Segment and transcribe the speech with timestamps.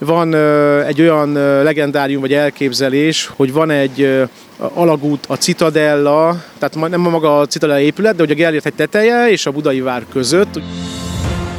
[0.00, 0.34] Van
[0.84, 1.32] egy olyan
[1.62, 8.14] legendárium vagy elképzelés, hogy van egy alagút a Citadella, tehát nem maga a Citadella épület,
[8.14, 10.60] de hogy a Gellért egy teteje és a Budai vár között.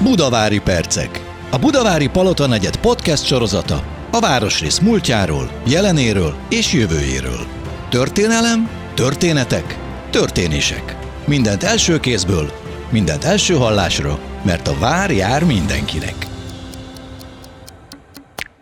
[0.01, 1.21] Budavári percek.
[1.51, 7.45] A Budavári Palota negyed podcast sorozata a városrész múltjáról, jelenéről és jövőjéről.
[7.89, 9.77] Történelem, történetek,
[10.09, 10.95] történések.
[11.25, 12.51] Mindent első kézből,
[12.89, 16.33] mindent első hallásra, mert a vár jár mindenkinek.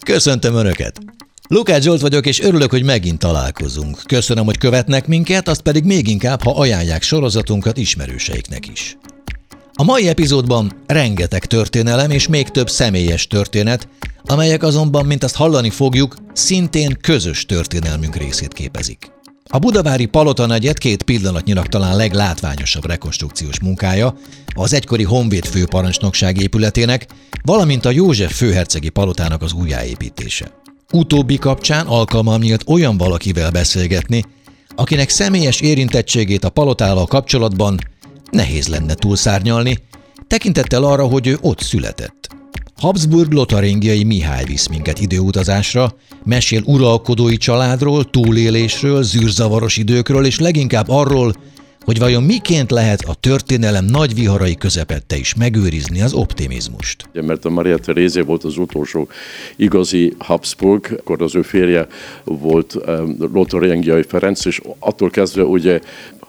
[0.03, 0.99] Köszöntöm Önöket!
[1.47, 4.01] Lukács Zsolt vagyok, és örülök, hogy megint találkozunk.
[4.05, 8.97] Köszönöm, hogy követnek minket, azt pedig még inkább, ha ajánlják sorozatunkat ismerőseiknek is.
[9.73, 13.87] A mai epizódban rengeteg történelem és még több személyes történet,
[14.23, 19.12] amelyek azonban, mint azt hallani fogjuk, szintén közös történelmünk részét képezik.
[19.53, 24.15] A budavári Palota negyed két pillanatnyilag talán leglátványosabb rekonstrukciós munkája
[24.53, 27.05] az egykori Honvéd főparancsnokság épületének,
[27.41, 30.51] valamint a József főhercegi palotának az újjáépítése.
[30.91, 34.25] Utóbbi kapcsán alkalmam nyílt olyan valakivel beszélgetni,
[34.75, 37.79] akinek személyes érintettségét a palotával kapcsolatban
[38.31, 39.77] nehéz lenne túlszárnyalni,
[40.27, 42.27] tekintettel arra, hogy ő ott született.
[42.77, 51.33] Habsburg lotaringiai Mihály visz minket időutazásra, mesél uralkodói családról, túlélésről, zűrzavaros időkről, és leginkább arról,
[51.85, 57.09] hogy vajon miként lehet a történelem nagy viharai közepette is megőrizni az optimizmust.
[57.13, 59.07] Mert a Maria Terézé volt az utolsó
[59.55, 61.87] igazi Habsburg, akkor az ő férje
[62.23, 62.77] volt
[63.33, 65.79] Lothar Ferenc, és attól kezdve ugye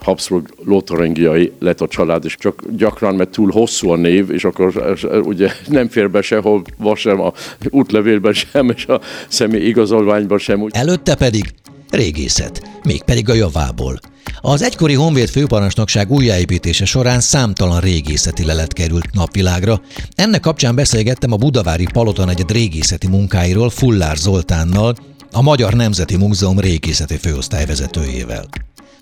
[0.05, 4.97] Habsburg lotaringiai lett a család, és csak gyakran, mert túl hosszú a név, és akkor
[5.25, 6.63] ugye nem fér be sehol,
[6.95, 7.33] sem a
[7.71, 10.67] útlevélben sem, és a személy igazolványban sem.
[10.71, 11.45] Előtte pedig
[11.91, 13.99] régészet, mégpedig a javából.
[14.41, 19.81] Az egykori Honvéd főparancsnokság újjáépítése során számtalan régészeti lelet került napvilágra.
[20.15, 24.95] Ennek kapcsán beszélgettem a Budavári Palota negyed régészeti munkáiról Fullár Zoltánnal,
[25.33, 28.45] a Magyar Nemzeti Múzeum régészeti főosztályvezetőjével.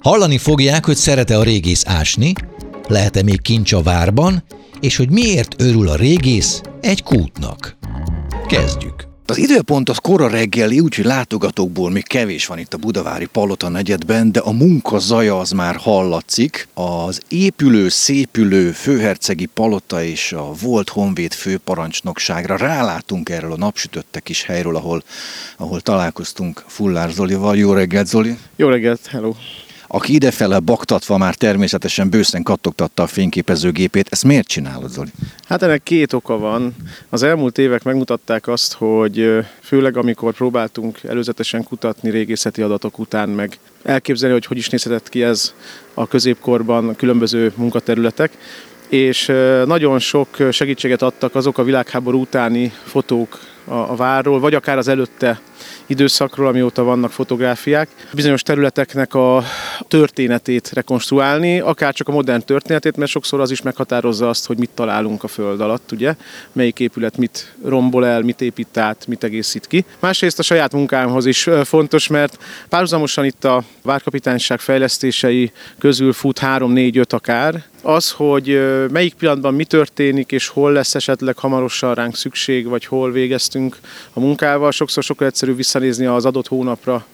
[0.02, 2.32] Hallani fogják, hogy szerete a régész ásni,
[2.88, 4.44] lehet-e még kincs a várban,
[4.80, 7.76] és hogy miért örül a régész egy kútnak.
[8.48, 9.10] Kezdjük!
[9.26, 14.32] Az időpont az kora reggeli, úgyhogy látogatókból még kevés van itt a Budavári Palota negyedben,
[14.32, 16.68] de a munka zaja az már hallatszik.
[16.74, 24.42] Az épülő, szépülő főhercegi palota és a volt honvéd főparancsnokságra rálátunk erről a napsütötte kis
[24.42, 25.02] helyről, ahol,
[25.56, 27.56] ahol találkoztunk Fullár Zolival.
[27.56, 28.36] Jó reggelt, Zoli!
[28.56, 29.32] Jó reggelt, hello!
[29.94, 34.06] Aki idefele baktatva már természetesen bőszen kattogtatta a fényképezőgépét.
[34.10, 35.10] Ezt miért csinálod, Zoli?
[35.48, 36.74] Hát ennek két oka van.
[37.08, 43.58] Az elmúlt évek megmutatták azt, hogy főleg amikor próbáltunk előzetesen kutatni régészeti adatok után, meg
[43.82, 45.54] elképzelni, hogy hogy is nézhetett ki ez
[45.94, 48.36] a középkorban különböző munkaterületek,
[48.88, 49.32] és
[49.66, 54.88] nagyon sok segítséget adtak azok a világháború utáni fotók a, a várról, vagy akár az
[54.88, 55.40] előtte
[55.86, 59.42] időszakról, amióta vannak fotográfiák, bizonyos területeknek a
[59.88, 64.70] történetét rekonstruálni, akár csak a modern történetét, mert sokszor az is meghatározza azt, hogy mit
[64.74, 66.14] találunk a föld alatt, ugye,
[66.52, 69.84] melyik épület mit rombol el, mit épít át, mit egészít ki.
[69.98, 77.08] Másrészt a saját munkámhoz is fontos, mert párhuzamosan itt a várkapitányság fejlesztései közül fut 3-4-5
[77.08, 78.60] akár, az, hogy
[78.90, 83.78] melyik pillanatban mi történik, és hol lesz esetleg hamarosan ránk szükség, vagy hol végeztünk
[84.12, 87.06] a munkával, sokszor sokkal egyszerűbb visszanézni az adott hónapra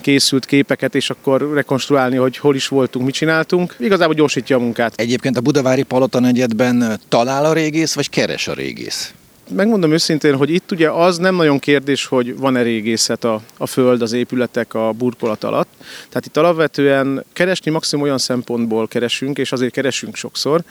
[0.00, 3.76] készült képeket, és akkor rekonstruálni, hogy hol is voltunk, mit csináltunk.
[3.78, 4.92] Igazából gyorsítja a munkát.
[4.96, 9.14] Egyébként a Budavári Palota negyedben talál a régész, vagy keres a régész?
[9.50, 14.02] Megmondom őszintén, hogy itt ugye az nem nagyon kérdés, hogy van-e régészet a, a föld,
[14.02, 15.68] az épületek, a burkolat alatt.
[16.08, 20.62] Tehát itt alapvetően keresni maximum olyan szempontból keresünk, és azért keresünk sokszor,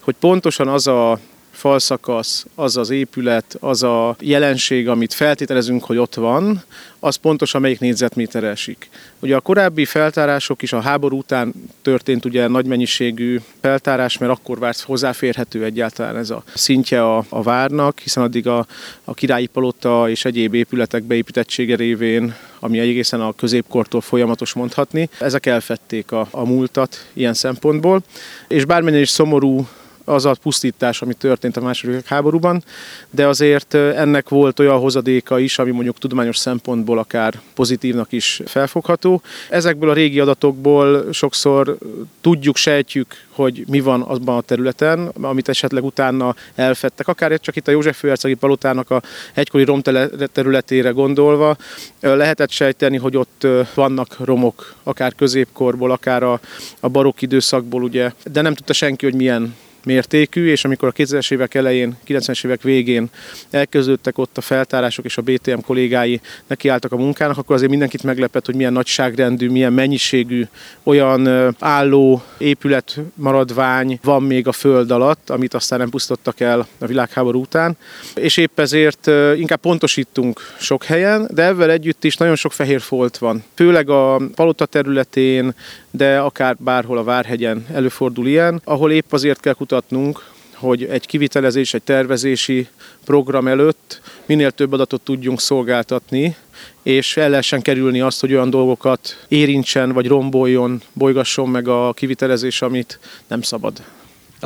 [0.00, 1.18] hogy pontosan az a
[1.54, 6.62] falszakasz, az az épület, az a jelenség, amit feltételezünk, hogy ott van,
[7.00, 8.90] az pontosan melyik négyzetméter esik.
[9.20, 14.58] Ugye a korábbi feltárások is a háború után történt ugye nagy mennyiségű feltárás, mert akkor
[14.58, 18.66] várt hozzáférhető egyáltalán ez a szintje a, a várnak, hiszen addig a,
[19.04, 25.46] a királyi palota és egyéb épületek beépítettsége révén, ami egészen a középkortól folyamatos mondhatni, ezek
[25.46, 28.02] elfették a, a múltat ilyen szempontból,
[28.48, 29.66] és bármennyire is szomorú
[30.04, 32.64] az a pusztítás, ami történt a második háborúban,
[33.10, 39.22] de azért ennek volt olyan hozadéka is, ami mondjuk tudományos szempontból akár pozitívnak is felfogható.
[39.50, 41.78] Ezekből a régi adatokból sokszor
[42.20, 47.08] tudjuk, sejtjük, hogy mi van azban a területen, amit esetleg utána elfettek.
[47.08, 49.02] Akár csak itt a József Főhercegi Palotának a
[49.34, 51.56] egykori romterületére gondolva,
[52.00, 58.54] lehetett sejteni, hogy ott vannak romok, akár középkorból, akár a barokk időszakból, ugye, de nem
[58.54, 59.54] tudta senki, hogy milyen
[59.84, 63.10] mértékű, és amikor a 2000-es évek elején, 90-es évek végén
[63.50, 68.46] elkezdődtek ott a feltárások, és a BTM kollégái nekiálltak a munkának, akkor azért mindenkit meglepett,
[68.46, 70.46] hogy milyen nagyságrendű, milyen mennyiségű
[70.82, 76.86] olyan álló épület maradvány van még a föld alatt, amit aztán nem pusztottak el a
[76.86, 77.76] világháború után.
[78.14, 83.18] És épp ezért inkább pontosítunk sok helyen, de ezzel együtt is nagyon sok fehér folt
[83.18, 83.44] van.
[83.54, 85.54] Főleg a palota területén,
[85.96, 90.24] de akár bárhol a Várhegyen előfordul ilyen, ahol épp azért kell kutatnunk,
[90.54, 92.68] hogy egy kivitelezés, egy tervezési
[93.04, 96.36] program előtt minél több adatot tudjunk szolgáltatni,
[96.82, 102.62] és el lehessen kerülni azt, hogy olyan dolgokat érintsen, vagy romboljon, bolygasson meg a kivitelezés,
[102.62, 103.82] amit nem szabad.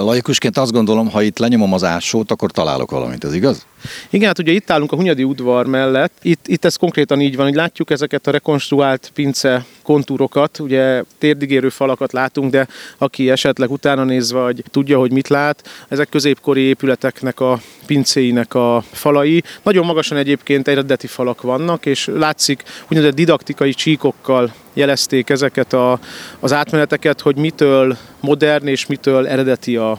[0.05, 3.67] Laikusként azt gondolom, ha itt lenyomom az ásót, akkor találok valamit, ez igaz?
[4.11, 6.13] Igen, hát ugye itt állunk a Hunyadi udvar mellett.
[6.23, 11.69] Itt, itt ez konkrétan így van, hogy látjuk ezeket a rekonstruált pince kontúrokat, ugye térdigérő
[11.69, 12.67] falakat látunk, de
[12.99, 18.85] aki esetleg utána néz, vagy tudja, hogy mit lát, ezek középkori épületeknek a pincéinek a
[18.91, 19.43] falai.
[19.63, 25.99] Nagyon magasan egyébként eredeti falak vannak, és látszik úgynevezett didaktikai csíkokkal jelezték ezeket a,
[26.41, 29.99] az átmeneteket, hogy mitől modern és mitől eredeti a,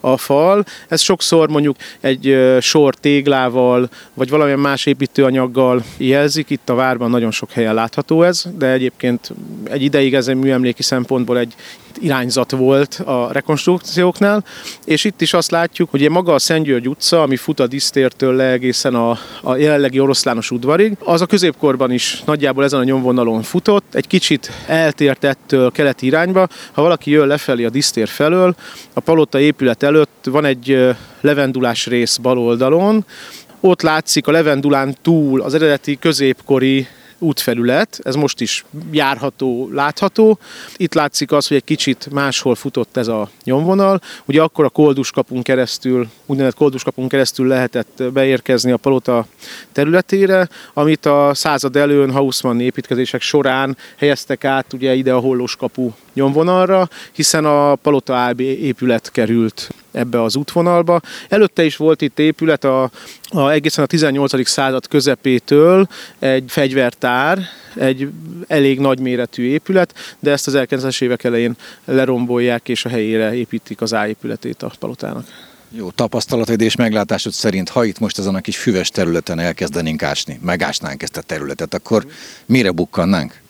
[0.00, 0.64] a fal.
[0.88, 6.50] Ez sokszor mondjuk egy sor téglával, vagy valamilyen más építőanyaggal jelzik.
[6.50, 9.32] Itt a várban nagyon sok helyen látható ez, de egyébként
[9.64, 11.54] egy ideig ez egy műemléki szempontból egy
[12.00, 14.44] irányzat volt a rekonstrukcióknál,
[14.84, 18.34] és itt is azt látjuk, hogy maga a Szent György utca, ami fut a disztértől
[18.34, 23.42] le egészen a, a jelenlegi oroszlános udvarig, az a középkorban is nagyjából ezen a nyomvonalon
[23.42, 26.48] futott, egy kicsit eltért ettől keleti irányba.
[26.72, 28.54] Ha valaki jön lefelé a disztér felől,
[28.92, 33.04] a palota épület előtt van egy levendulás rész bal oldalon,
[33.60, 36.86] ott látszik a levendulán túl az eredeti középkori
[37.18, 40.38] útfelület, ez most is járható, látható.
[40.76, 44.00] Itt látszik az, hogy egy kicsit máshol futott ez a nyomvonal.
[44.24, 49.26] Ugye akkor a kolduskapun keresztül, úgynevezett kolduskapun keresztül lehetett beérkezni a palota
[49.72, 56.88] területére, amit a század előn Hausmann építkezések során helyeztek át ugye ide a hollóskapu nyomvonalra,
[57.12, 59.68] hiszen a Palota AB épület került
[59.98, 61.00] ebbe az útvonalba.
[61.28, 62.90] Előtte is volt itt épület a,
[63.28, 64.48] a egészen a 18.
[64.48, 67.38] század közepétől egy fegyvertár,
[67.74, 68.08] egy
[68.46, 73.92] elég nagyméretű épület, de ezt az 1900-es évek elején lerombolják és a helyére építik az
[73.92, 75.26] A épületét a palotának.
[75.70, 80.38] Jó, tapasztalatod és meglátásod szerint, ha itt most ezen a kis füves területen elkezdenénk ásni,
[80.42, 82.06] megásnánk ezt a területet, akkor
[82.46, 83.40] mire bukkannánk?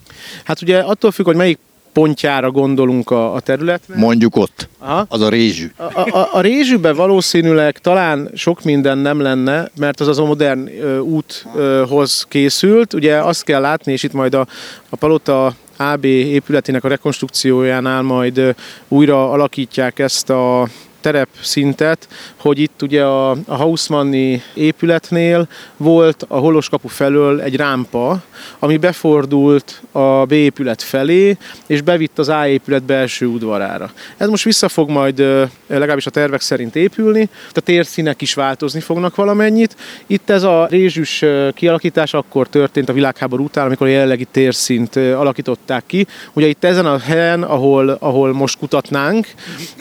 [0.44, 1.58] Hát ugye attól függ, hogy melyik
[1.98, 3.98] pontjára gondolunk a, a területnek.
[3.98, 5.06] Mondjuk ott, Aha.
[5.08, 5.70] az a rézsű.
[5.76, 10.68] A, a, a rézsűben valószínűleg talán sok minden nem lenne, mert az az a modern
[10.80, 12.94] ö, úthoz készült.
[12.94, 14.46] Ugye azt kell látni, és itt majd a,
[14.88, 18.54] a Palota AB épületének a rekonstrukciójánál majd
[18.88, 20.68] újra alakítják ezt a
[21.00, 28.22] terepszintet, hogy itt ugye a, a Hausmanni épületnél volt a holoskapu felől egy rámpa,
[28.58, 31.36] ami befordult a B épület felé,
[31.66, 33.90] és bevitt az A épület belső udvarára.
[34.16, 35.18] Ez most vissza fog majd
[35.66, 39.76] legalábbis a tervek szerint épülni, a térszínek is változni fognak valamennyit.
[40.06, 41.24] Itt ez a rézsűs
[41.54, 46.06] kialakítás akkor történt a világháború után, amikor a jelenlegi térszint alakították ki.
[46.32, 49.26] Ugye itt ezen a helyen, ahol, ahol most kutatnánk,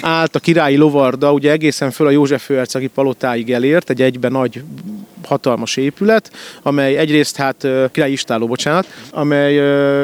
[0.01, 0.75] állt a királyi
[1.07, 4.63] lovarda, ugye egészen föl a József főhercegi palotáig elért, egy egyben nagy
[5.23, 6.31] hatalmas épület,
[6.61, 9.59] amely egyrészt hát királyi istálló, bocsánat, amely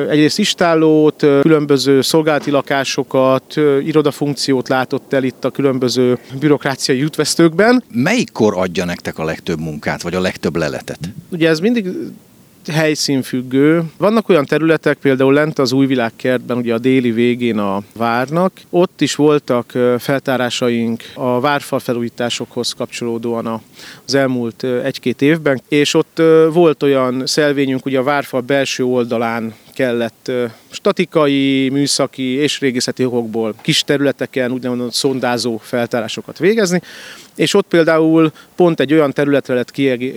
[0.10, 3.55] egyrészt istállót, különböző szolgálati lakásokat,
[3.86, 7.83] irodafunkciót látott el itt a különböző bürokráciai útvesztőkben.
[7.91, 11.00] Melyikkor adja nektek a legtöbb munkát, vagy a legtöbb leletet?
[11.29, 11.88] Ugye ez mindig
[12.72, 13.84] helyszínfüggő.
[13.98, 19.15] Vannak olyan területek, például lent az Újvilágkertben, ugye a déli végén a várnak, ott is
[19.15, 23.62] voltak feltárásaink a várfal felújításokhoz kapcsolódóan
[24.05, 26.22] az elmúlt egy-két évben, és ott
[26.53, 30.32] volt olyan szelvényünk, ugye a várfal belső oldalán kellett
[30.70, 36.82] statikai, műszaki és régészeti okokból kis területeken úgynevezett szondázó feltárásokat végezni,
[37.36, 39.72] és ott például pont egy olyan területre lett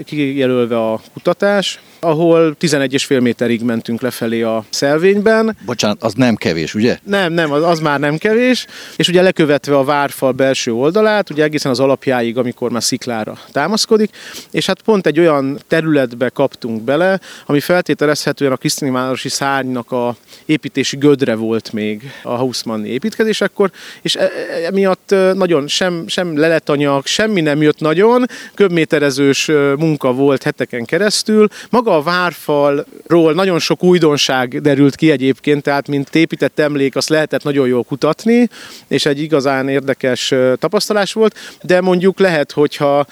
[0.04, 5.56] kijelölve a kutatás, ahol 11,5 méterig mentünk lefelé a szelvényben.
[5.64, 6.98] Bocsánat, az nem kevés, ugye?
[7.02, 8.66] Nem, nem, az, az már nem kevés.
[8.96, 14.10] És ugye lekövetve a várfal belső oldalát, ugye egészen az alapjáig, amikor már sziklára támaszkodik,
[14.50, 20.16] és hát pont egy olyan területbe kaptunk bele, ami feltételezhetően a Krisztini városi szárnynak a
[20.46, 23.70] építési gödre volt még a Hausmanni építkezésekor,
[24.02, 24.30] és e, e,
[24.66, 29.46] emiatt nagyon sem, sem leletanyag, semmi nem jött nagyon, köbméterezős
[29.78, 31.48] munka volt heteken keresztül.
[31.70, 37.42] Maga a várfalról nagyon sok újdonság derült ki egyébként, tehát mint épített emlék, azt lehetett
[37.42, 38.48] nagyon jól kutatni,
[38.88, 43.06] és egy igazán érdekes tapasztalás volt, de mondjuk lehet, hogyha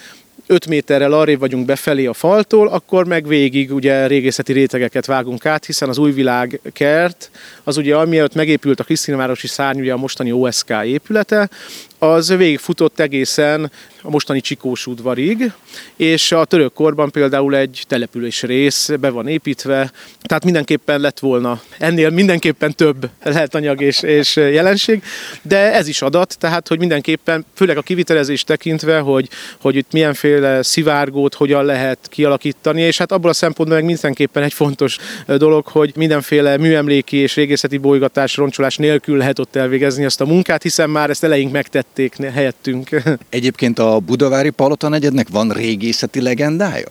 [0.47, 5.65] 5 méterrel arrébb vagyunk befelé a faltól, akkor meg végig ugye régészeti rétegeket vágunk át,
[5.65, 7.31] hiszen az újvilág kert,
[7.65, 11.49] az ugye amiatt megépült a Krisztinavárosi szárny, ugye a mostani OSK épülete,
[12.13, 13.71] az végigfutott egészen
[14.03, 15.53] a mostani Csikós udvarig,
[15.97, 19.91] és a török korban például egy település rész be van építve,
[20.23, 25.03] tehát mindenképpen lett volna ennél mindenképpen több lehetanyag és, és jelenség,
[25.43, 29.29] de ez is adat, tehát hogy mindenképpen, főleg a kivitelezés tekintve, hogy,
[29.61, 34.53] hogy itt milyenféle szivárgót hogyan lehet kialakítani, és hát abból a szempontból meg mindenképpen egy
[34.53, 40.27] fontos dolog, hogy mindenféle műemléki és régészeti bolygatás, roncsolás nélkül lehet ott elvégezni azt a
[40.27, 41.53] munkát, hiszen már ezt eleink
[41.97, 42.89] megtették helyettünk.
[43.29, 46.89] Egyébként a Budavári Palota negyednek van régészeti legendája?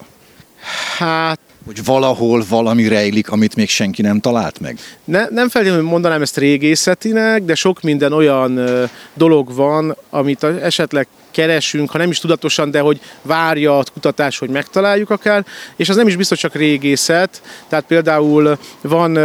[0.97, 4.77] Hát hogy valahol valami rejlik, amit még senki nem talált meg?
[5.03, 8.83] Ne, nem feltétlenül mondanám ezt régészetinek, de sok minden olyan ö,
[9.13, 14.49] dolog van, amit esetleg keresünk, ha nem is tudatosan, de hogy várja a kutatás, hogy
[14.49, 19.17] megtaláljuk akár, és az nem is biztos csak régészet, tehát például van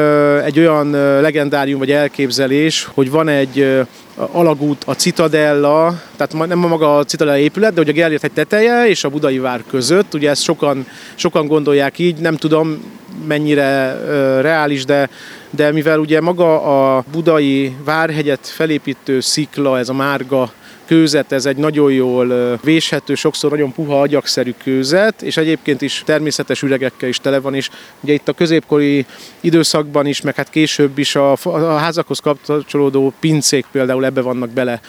[0.44, 7.04] egy olyan legendárium vagy elképzelés, hogy van egy alagút, a Citadella, tehát nem maga a
[7.04, 10.42] Citadella épület, de hogy a Gellért egy teteje és a Budai vár között, ugye ezt
[10.42, 12.96] sokan, sokan gondolják így, nem tudom
[13.26, 15.08] mennyire uh, reális, de,
[15.50, 16.62] de mivel ugye maga
[16.96, 20.52] a Budai várhegyet felépítő szikla, ez a márga
[20.88, 26.62] kőzet, ez egy nagyon jól véshető, sokszor nagyon puha agyagszerű kőzet, és egyébként is természetes
[26.62, 29.06] üregekkel is tele van, és ugye itt a középkori
[29.40, 34.80] időszakban is, meg hát később is a, a házakhoz kapcsolódó pincék például ebbe vannak bele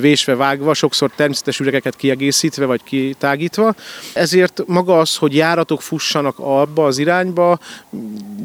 [0.00, 3.74] vésve, vágva, sokszor természetes üregeket kiegészítve vagy kitágítva.
[4.12, 7.58] Ezért maga az, hogy járatok fussanak abba az irányba,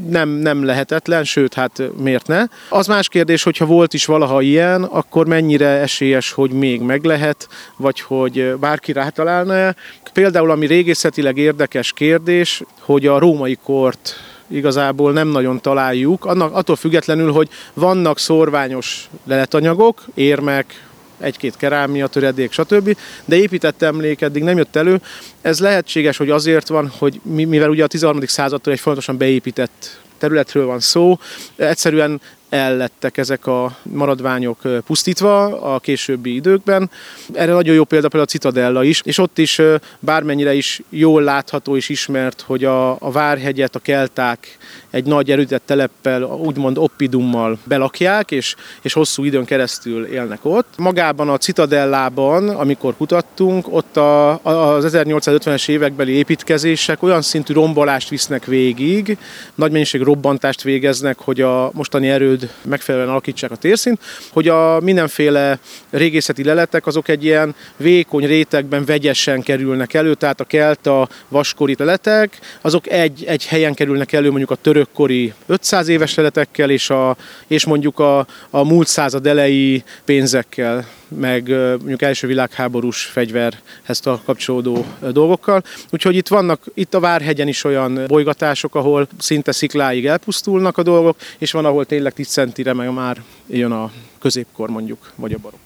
[0.10, 2.44] nem, nem lehetetlen, sőt, hát miért ne.
[2.70, 7.48] Az más kérdés, hogyha volt is valaha ilyen, akkor mennyire esélyes, hogy még meg lehet,
[7.78, 9.76] vagy hogy bárki rátalálna-e.
[10.14, 14.16] Például, ami régészetileg érdekes kérdés, hogy a római kort
[14.48, 20.88] igazából nem nagyon találjuk, annak, attól függetlenül, hogy vannak szorványos leletanyagok, érmek,
[21.20, 22.98] egy-két kerámia, töredék, stb.
[23.26, 25.02] De épített emlék eddig nem jött elő.
[25.42, 28.22] Ez lehetséges, hogy azért van, hogy mivel ugye a 13.
[28.26, 31.20] századtól egy fontosan beépített területről van szó,
[31.56, 36.90] egyszerűen ellettek ezek a maradványok pusztítva a későbbi időkben.
[37.34, 39.62] Erre nagyon jó példa például a Citadella is, és ott is
[40.00, 44.58] bármennyire is jól látható és ismert, hogy a, a Várhegyet a kelták
[44.90, 50.74] egy nagy erődített teleppel, úgymond oppidummal belakják, és, és hosszú időn keresztül élnek ott.
[50.78, 58.46] Magában a Citadellában, amikor kutattunk, ott a, az 1850-es évekbeli építkezések olyan szintű rombolást visznek
[58.46, 59.18] végig,
[59.56, 64.00] nagy mennyiség robbantást végeznek, hogy a mostani erőd megfelelően alakítsák a térszint,
[64.32, 70.44] hogy a mindenféle régészeti leletek azok egy ilyen vékony rétegben vegyesen kerülnek elő, tehát a
[70.44, 76.16] kelta vaskori leletek, azok egy, egy helyen kerülnek elő mondjuk a török örökkori 500 éves
[76.16, 77.18] leletekkel, és, a,
[77.48, 81.48] és mondjuk a, a múlt század elejé pénzekkel, meg
[81.78, 85.64] mondjuk első világháborús fegyverhez kapcsolódó dolgokkal.
[85.90, 91.18] Úgyhogy itt vannak, itt a Várhegyen is olyan bolygatások, ahol szinte szikláig elpusztulnak a dolgok,
[91.38, 95.62] és van, ahol tényleg 10 centire meg már jön a középkor mondjuk, vagy a barokk.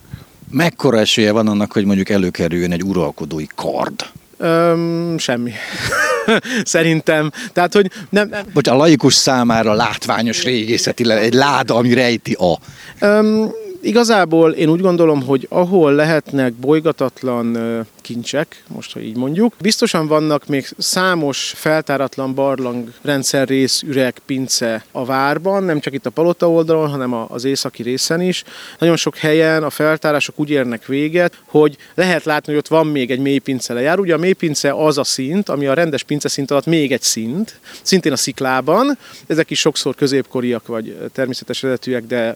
[0.50, 4.06] Mekkora esélye van annak, hogy mondjuk előkerüljön egy uralkodói kard?
[4.38, 5.52] Öm, semmi.
[6.64, 7.32] Szerintem.
[7.54, 8.30] Tehát, hogy nem.
[8.54, 12.58] Bocs, a laikus számára látványos régészeti, egy láda, ami rejti a...
[13.00, 13.52] Öm,
[13.86, 17.58] Igazából én úgy gondolom, hogy ahol lehetnek bolygatatlan
[18.02, 25.06] kincsek, most ha így mondjuk, biztosan vannak még számos feltáratlan barlang rendszerrész, üreg, pince a
[25.06, 28.44] várban, nem csak itt a palota oldalon, hanem az északi részen is.
[28.80, 33.12] Nagyon sok helyen a feltárások úgy érnek véget, hogy lehet látni, hogy ott van még
[33.12, 34.00] egy mélypince lejár.
[34.00, 37.60] Ugye a mélypince az a szint, ami a rendes pince szint alatt még egy szint,
[37.82, 38.98] szintén a sziklában.
[39.28, 42.36] Ezek is sokszor középkoriak vagy természetes eredetűek, de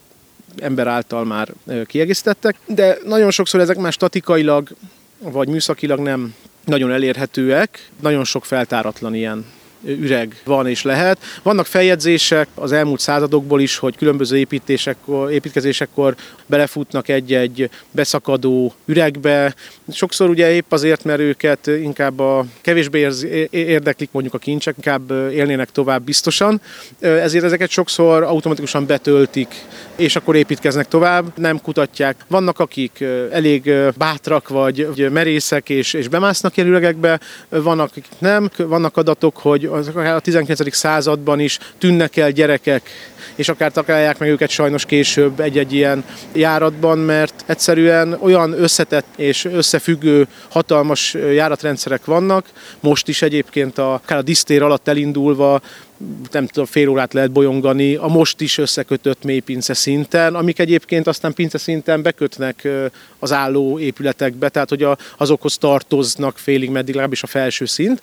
[0.62, 1.50] ember által már
[1.86, 4.70] kiegészítettek, de nagyon sokszor ezek már statikailag
[5.20, 6.36] vagy műszakilag nem
[6.66, 9.46] nagyon elérhetőek, nagyon sok feltáratlan ilyen
[9.86, 11.18] üreg van és lehet.
[11.44, 16.16] Vannak feljegyzések az elmúlt századokból is, hogy különböző építésekkor, építkezésekkor
[16.46, 19.56] belefutnak egy-egy beszakadó üregbe.
[19.92, 23.08] Sokszor ugye épp azért, mert őket inkább a kevésbé
[23.50, 26.62] érdeklik mondjuk a kincsek, inkább élnének tovább biztosan.
[27.00, 29.66] Ezért ezeket sokszor automatikusan betöltik,
[29.96, 32.16] és akkor építkeznek tovább, nem kutatják.
[32.28, 37.20] Vannak, akik elég bátrak vagy merészek és, és bemásznak ilyen üregekbe,
[37.50, 38.50] vannak, akik nem.
[38.58, 40.76] Vannak adatok, hogy a 19.
[40.76, 42.90] században is tűnnek el gyerekek,
[43.36, 49.46] és akár találják meg őket sajnos később egy-egy ilyen járatban, mert egyszerűen olyan összetett és
[49.46, 52.46] összefüggő hatalmas járatrendszerek vannak,
[52.80, 55.62] most is egyébként a, akár a disztér alatt elindulva
[56.32, 61.34] nem tudom, fél órát lehet bolyongani a most is összekötött mélypince szinten, amik egyébként aztán
[61.34, 62.68] pince szinten bekötnek
[63.20, 68.02] az álló épületekbe, tehát hogy azokhoz tartoznak félig meddig, legalábbis a felső szint,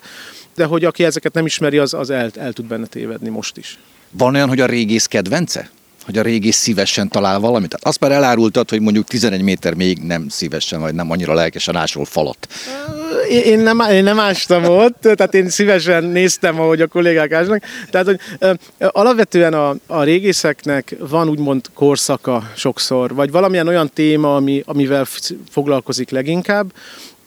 [0.55, 3.79] de hogy aki ezeket nem ismeri, az, az el, el tud benne tévedni most is.
[4.11, 5.69] Van olyan, hogy a régész kedvence?
[6.05, 7.69] hogy a régész szívesen talál valamit?
[7.69, 11.75] Tehát azt már elárultad, hogy mondjuk 11 méter még nem szívesen, vagy nem annyira lelkesen
[11.75, 12.47] ásol falat.
[13.29, 17.63] Én nem, én nem ástam ott, tehát én szívesen néztem, ahogy a kollégák ásnak.
[17.89, 18.19] Tehát, hogy
[18.77, 25.05] alapvetően a, a régészeknek van úgymond korszaka sokszor, vagy valamilyen olyan téma, ami, amivel
[25.49, 26.71] foglalkozik leginkább,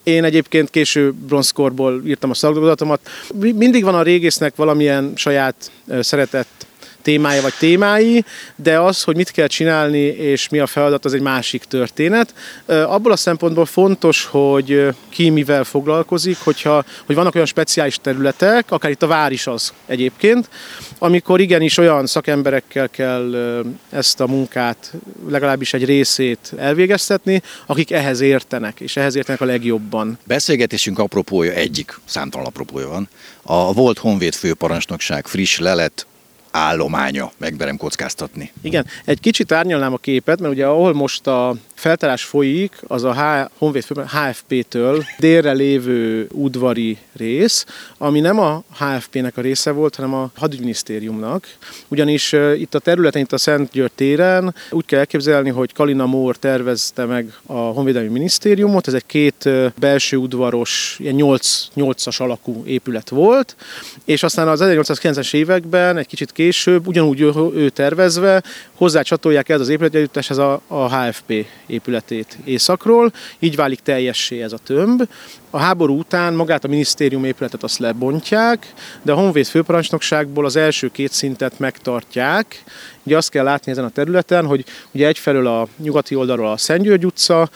[0.09, 3.01] én egyébként késő bronzkorból írtam a szakdolgozatomat.
[3.35, 6.58] Mindig van a régésznek valamilyen saját szeretett
[7.03, 8.25] témája vagy témái,
[8.57, 12.35] de az, hogy mit kell csinálni és mi a feladat, az egy másik történet.
[12.67, 18.91] Abból a szempontból fontos, hogy ki mivel foglalkozik, hogyha, hogy vannak olyan speciális területek, akár
[18.91, 20.49] itt a vár is az egyébként,
[20.99, 23.35] amikor igenis olyan szakemberekkel kell
[23.91, 24.93] ezt a munkát,
[25.29, 30.19] legalábbis egy részét elvégeztetni, akik ehhez értenek, és ehhez értenek a legjobban.
[30.25, 33.09] Beszélgetésünk apropója egyik, számtalan apropója van.
[33.43, 36.07] A volt Honvéd főparancsnokság friss lelet
[36.51, 38.53] állománya, megberem kockáztatni.
[38.61, 43.15] Igen, egy kicsit árnyalnám a képet, mert ugye ahol most a feltárás folyik, az a
[43.15, 47.67] H, Honvéd HFP-től délre lévő udvari rész,
[47.99, 51.47] ami nem a HFP-nek a része volt, hanem a hadügyminisztériumnak.
[51.89, 56.37] Ugyanis itt a területen, itt a Szent György téren úgy kell elképzelni, hogy Kalina Mór
[56.37, 59.49] tervezte meg a Honvédelmi Minisztériumot, ez egy két
[59.81, 63.57] belső udvaros, ilyen 8, 8-as alakú épület volt,
[64.05, 68.43] és aztán az 1890-es években, egy kicsit később, ugyanúgy ő, ő tervezve,
[68.75, 74.59] hozzá csatolják ez az épületegyütteshez a, a HFP épületét északról, így válik teljessé ez a
[74.59, 75.09] tömb.
[75.51, 78.73] A háború után magát a minisztérium épületet azt lebontják,
[79.03, 82.65] de a Honvéd főparancsnokságból az első két szintet megtartják.
[83.03, 86.83] Ugye azt kell látni ezen a területen, hogy ugye egyfelől a nyugati oldalról a Szent
[86.83, 87.51] György utca,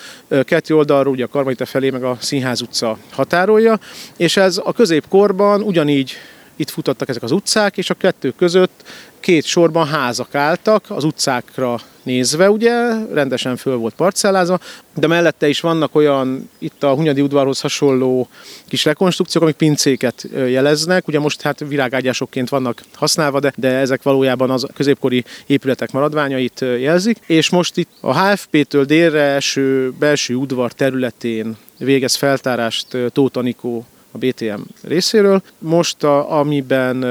[0.44, 3.78] kettő oldalról ugye a Karmelita felé meg a Színház utca határolja,
[4.16, 6.16] és ez a középkorban ugyanígy
[6.56, 8.84] itt futottak ezek az utcák, és a kettő között
[9.22, 12.72] két sorban házak álltak, az utcákra nézve, ugye,
[13.12, 14.58] rendesen föl volt parcellázva,
[14.94, 18.28] de mellette is vannak olyan, itt a Hunyadi udvarhoz hasonló
[18.68, 24.50] kis rekonstrukciók, amik pincéket jeleznek, ugye most hát virágágyásokként vannak használva, de, de ezek valójában
[24.50, 31.56] az középkori épületek maradványait jelzik, és most itt a HFP-től délre eső belső udvar területén
[31.78, 35.42] végez feltárást Tóth Anikó a BTM részéről.
[35.58, 37.04] Most, a, amiben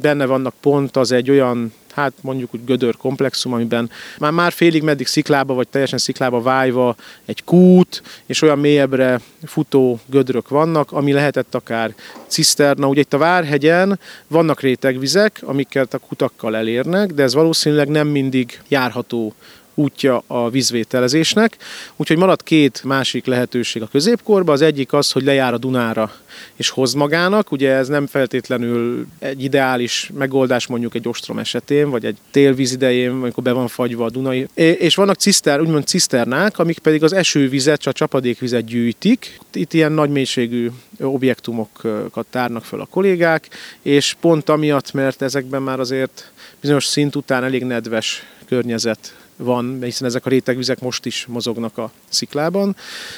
[0.00, 4.82] benne vannak pont, az egy olyan hát mondjuk úgy gödör komplexum, amiben már, már félig
[4.82, 11.12] meddig sziklába, vagy teljesen sziklába vájva egy kút, és olyan mélyebbre futó gödrök vannak, ami
[11.12, 11.94] lehetett akár
[12.26, 12.88] ciszterna.
[12.88, 18.60] Ugye itt a Várhegyen vannak rétegvizek, amiket a kutakkal elérnek, de ez valószínűleg nem mindig
[18.68, 19.34] járható
[19.76, 21.56] útja a vízvételezésnek.
[21.96, 24.54] Úgyhogy marad két másik lehetőség a középkorban.
[24.54, 26.12] Az egyik az, hogy lejár a Dunára
[26.56, 27.52] és hoz magának.
[27.52, 33.10] Ugye ez nem feltétlenül egy ideális megoldás mondjuk egy ostrom esetén, vagy egy télvíz idején,
[33.10, 34.48] amikor be van fagyva a Dunai.
[34.54, 39.38] És vannak ciszter, úgymond ciszternák, amik pedig az esővizet, csak a csapadékvizet gyűjtik.
[39.52, 43.48] Itt ilyen nagy mélységű objektumokat tárnak föl a kollégák,
[43.82, 50.06] és pont amiatt, mert ezekben már azért bizonyos szint után elég nedves környezet van, hiszen
[50.06, 52.76] ezek a rétegvizek most is mozognak a sziklában.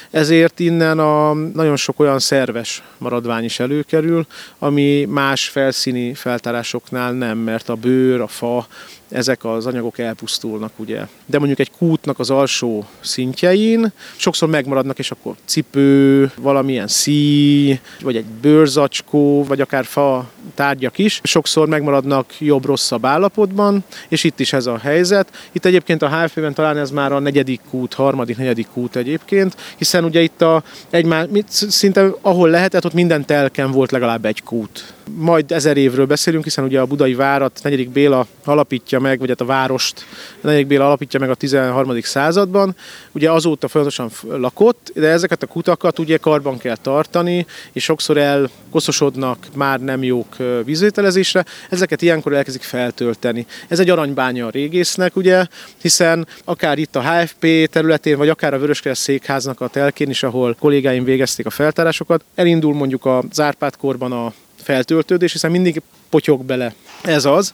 [0.09, 4.25] Ezért innen a nagyon sok olyan szerves maradvány is előkerül,
[4.59, 8.67] ami más felszíni feltárásoknál nem, mert a bőr, a fa,
[9.09, 11.07] ezek az anyagok elpusztulnak, ugye.
[11.25, 18.15] De mondjuk egy kútnak az alsó szintjein sokszor megmaradnak, és akkor cipő, valamilyen szí, vagy
[18.15, 24.65] egy bőrzacskó, vagy akár fa tárgyak is, sokszor megmaradnak jobb-rosszabb állapotban, és itt is ez
[24.65, 25.49] a helyzet.
[25.51, 30.03] Itt egyébként a HFP-ben talán ez már a negyedik kút, harmadik, negyedik kút egyébként, hiszen
[30.03, 35.51] ugye itt a egymás, szinte ahol lehetett, ott minden telken volt legalább egy kút majd
[35.51, 37.89] ezer évről beszélünk, hiszen ugye a budai várat 4.
[37.89, 40.05] Béla alapítja meg, vagy hát a várost
[40.41, 40.67] 4.
[40.67, 42.01] Béla alapítja meg a 13.
[42.01, 42.75] században.
[43.11, 49.37] Ugye azóta folyamatosan lakott, de ezeket a kutakat ugye karban kell tartani, és sokszor elkoszosodnak,
[49.55, 51.45] már nem jók vízvételezésre.
[51.69, 53.45] Ezeket ilyenkor elkezdik feltölteni.
[53.67, 55.45] Ez egy aranybánya a régésznek, ugye,
[55.81, 60.55] hiszen akár itt a HFP területén, vagy akár a Vöröskereszt székháznak a telkén is, ahol
[60.59, 64.33] kollégáim végezték a feltárásokat, elindul mondjuk a Zárpát korban a
[64.69, 66.73] feltöltődés, hiszen mindig potyog bele.
[67.03, 67.53] Ez az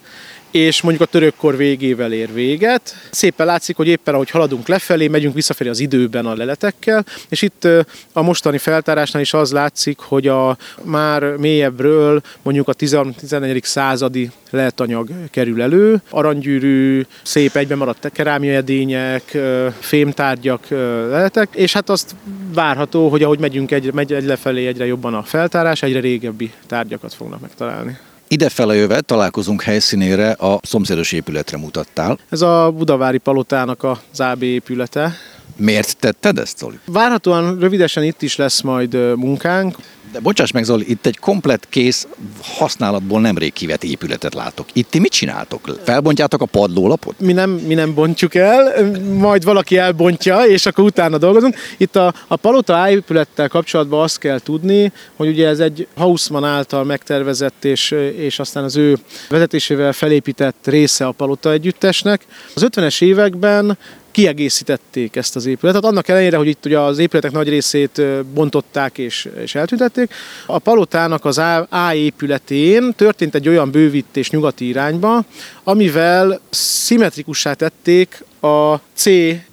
[0.56, 2.94] és mondjuk a törökkor végével ér véget.
[3.10, 7.68] Szépen látszik, hogy éppen ahogy haladunk lefelé, megyünk visszafelé az időben a leletekkel, és itt
[8.12, 13.64] a mostani feltárásnál is az látszik, hogy a már mélyebbről mondjuk a 14.
[13.64, 19.38] századi leletanyag kerül elő, aranygyűrű, szép egyben maradt kerámiaedények,
[19.78, 22.14] fémtárgyak, leletek, és hát azt
[22.54, 27.14] várható, hogy ahogy megyünk egy, megy egy lefelé egyre jobban a feltárás, egyre régebbi tárgyakat
[27.14, 27.98] fognak megtalálni.
[28.28, 32.18] Idefele jöve találkozunk helyszínére, a szomszédos épületre mutattál.
[32.30, 35.12] Ez a Budavári Palotának az AB épülete.
[35.56, 36.78] Miért tetted ezt, Zoli?
[36.84, 39.76] Várhatóan rövidesen itt is lesz majd munkánk.
[40.16, 42.06] De bocsáss meg, Zoli, itt egy komplet kész
[42.42, 44.66] használatból nemrég kivett épületet látok.
[44.72, 45.78] Itt ti mit csináltok?
[45.84, 47.20] Felbontjátok a padlólapot?
[47.20, 51.56] Mi nem, mi nem bontjuk el, majd valaki elbontja, és akkor utána dolgozunk.
[51.76, 56.84] Itt a, a palota épülettel kapcsolatban azt kell tudni, hogy ugye ez egy Hausmann által
[56.84, 58.98] megtervezett, és, és aztán az ő
[59.28, 62.26] vezetésével felépített része a palota együttesnek.
[62.54, 63.78] Az 50-es években
[64.16, 65.84] kiegészítették ezt az épületet.
[65.84, 68.02] Annak ellenére, hogy itt ugye az épületek nagy részét
[68.34, 70.14] bontották és, és eltüntették,
[70.46, 75.24] a palotának az A, épületén történt egy olyan bővítés nyugati irányba,
[75.64, 79.06] amivel szimmetrikussá tették a C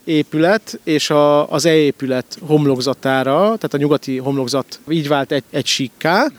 [0.04, 5.66] épület és a, az E épület homlokzatára, tehát a nyugati homlokzat így vált egy, egy
[5.66, 6.32] síkká,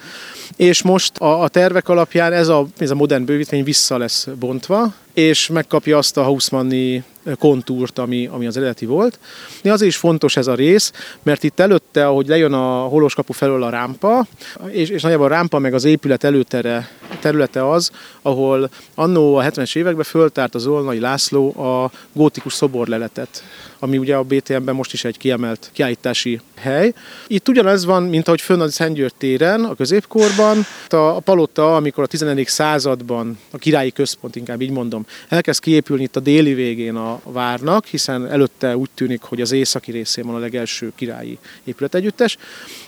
[0.55, 4.93] és most a, a tervek alapján ez a, ez a modern bővítény vissza lesz bontva,
[5.15, 7.03] és megkapja azt a Hausmanni
[7.39, 9.19] kontúrt, ami, ami az eredeti volt.
[9.61, 10.91] De azért is fontos ez a rész,
[11.23, 14.27] mert itt előtte, ahogy lejön a holoskapu felől a rámpa,
[14.69, 19.75] és, és nagyjából a rámpa meg az épület előtere területe az, ahol annó a 70-es
[19.75, 23.43] években föltárt az Olnai László a gótikus szoborleletet,
[23.79, 26.93] ami ugye a BTM-ben most is egy kiemelt kiállítási hely.
[27.27, 30.65] Itt ugyanez van, mint ahogy fönn a Szentgyörgy téren, a középkorban.
[30.89, 32.47] A, a palota, amikor a 14.
[32.47, 37.85] században, a királyi központ, inkább így mondom, elkezd kiépülni itt a déli végén a várnak,
[37.85, 42.37] hiszen előtte úgy tűnik, hogy az északi részén van a legelső királyi épületegyüttes,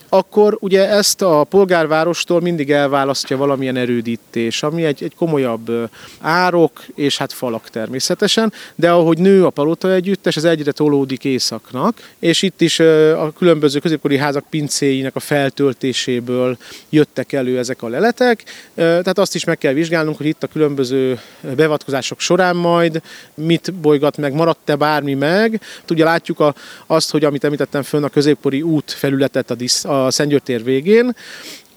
[0.10, 5.90] akkor ugye ezt a polgárvárostól mindig elválasztja valamilyen erődítés, ami egy, egy komolyabb
[6.22, 12.12] árok és hát falak természetesen, de ahogy nő a palota együttes, ez egyre tolódik északnak,
[12.20, 16.58] és itt is a különböző középkori házak pincéinek a feltöltéséből
[16.90, 18.44] jöttek elő ezek a leletek,
[18.76, 21.20] tehát azt is meg kell vizsgálnunk, hogy itt a különböző
[21.56, 23.02] beavatkozások során majd
[23.34, 25.62] mit bolygat meg, maradt-e bármi meg.
[25.90, 29.97] Ugye látjuk a, azt, hogy amit említettem fönn, a középkori út felületet a, disz, a
[30.06, 31.16] a Szentgyörtér végén,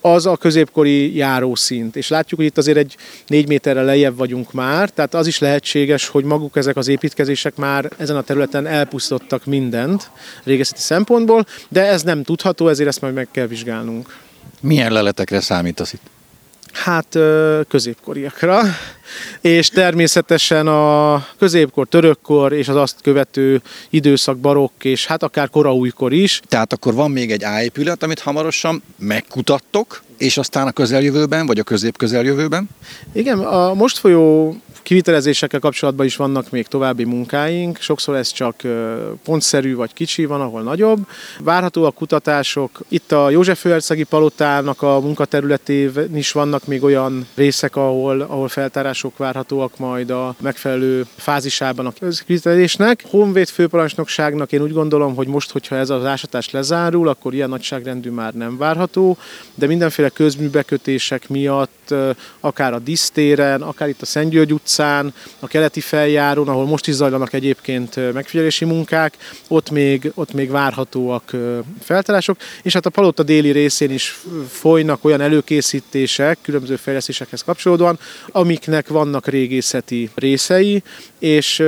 [0.01, 1.97] az a középkori járószint.
[1.97, 6.09] És látjuk, hogy itt azért egy négy méterrel lejjebb vagyunk már, tehát az is lehetséges,
[6.09, 10.11] hogy maguk ezek az építkezések már ezen a területen elpusztottak mindent
[10.45, 14.17] régészeti szempontból, de ez nem tudható, ezért ezt majd meg kell vizsgálnunk.
[14.61, 16.03] Milyen leletekre számítasz itt?
[16.73, 17.19] Hát
[17.69, 18.61] középkoriakra,
[19.41, 26.13] és természetesen a középkor, törökkor és az azt követő időszak barokk, és hát akár koraújkor
[26.13, 26.41] is.
[26.49, 31.63] Tehát akkor van még egy áépület, amit hamarosan megkutattok, és aztán a közeljövőben, vagy a
[31.63, 32.69] közép-közeljövőben?
[33.13, 34.57] Igen, a most folyó
[34.91, 38.63] Kivitelezésekkel kapcsolatban is vannak még további munkáink, sokszor ez csak
[39.25, 41.07] pontszerű vagy kicsi, van, ahol nagyobb.
[41.41, 42.81] Várhatóak kutatások.
[42.89, 49.17] Itt a József Főhercegi Palotának a munkaterületén is vannak még olyan részek, ahol, ahol feltárások
[49.17, 51.93] várhatóak majd a megfelelő fázisában a
[52.27, 53.05] kivitelezésnek.
[53.11, 58.11] Honvéd főparancsnokságnak én úgy gondolom, hogy most, hogyha ez az ásatás lezárul, akkor ilyen nagyságrendű
[58.11, 59.17] már nem várható,
[59.55, 61.95] de mindenféle közműbekötések miatt,
[62.41, 66.95] akár a disztéren, akár itt a Szentgyörgy utcán, utcán, a keleti feljárón, ahol most is
[66.95, 69.17] zajlanak egyébként megfigyelési munkák,
[69.49, 71.37] ott még, ott még várhatóak
[71.81, 78.89] feltárások, és hát a palota déli részén is folynak olyan előkészítések, különböző fejlesztésekhez kapcsolódóan, amiknek
[78.89, 80.83] vannak régészeti részei,
[81.19, 81.63] és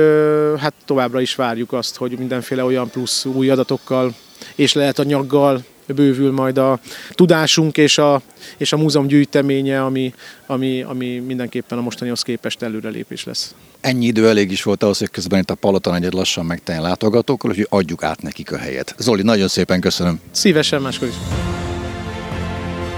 [0.59, 4.13] hát továbbra is várjuk azt, hogy mindenféle olyan plusz új adatokkal
[4.55, 6.79] és lehet a nyaggal bővül majd a
[7.11, 8.21] tudásunk és a,
[8.57, 10.13] és a múzeum gyűjteménye, ami,
[10.45, 13.55] ami, ami mindenképpen a mostanihoz képest előrelépés lesz.
[13.81, 17.51] Ennyi idő elég is volt ahhoz, hogy közben itt a Palota egyet lassan megtenni látogatókkal,
[17.51, 18.95] hogy adjuk át nekik a helyet.
[18.97, 20.19] Zoli, nagyon szépen köszönöm.
[20.31, 21.13] Szívesen máskor is.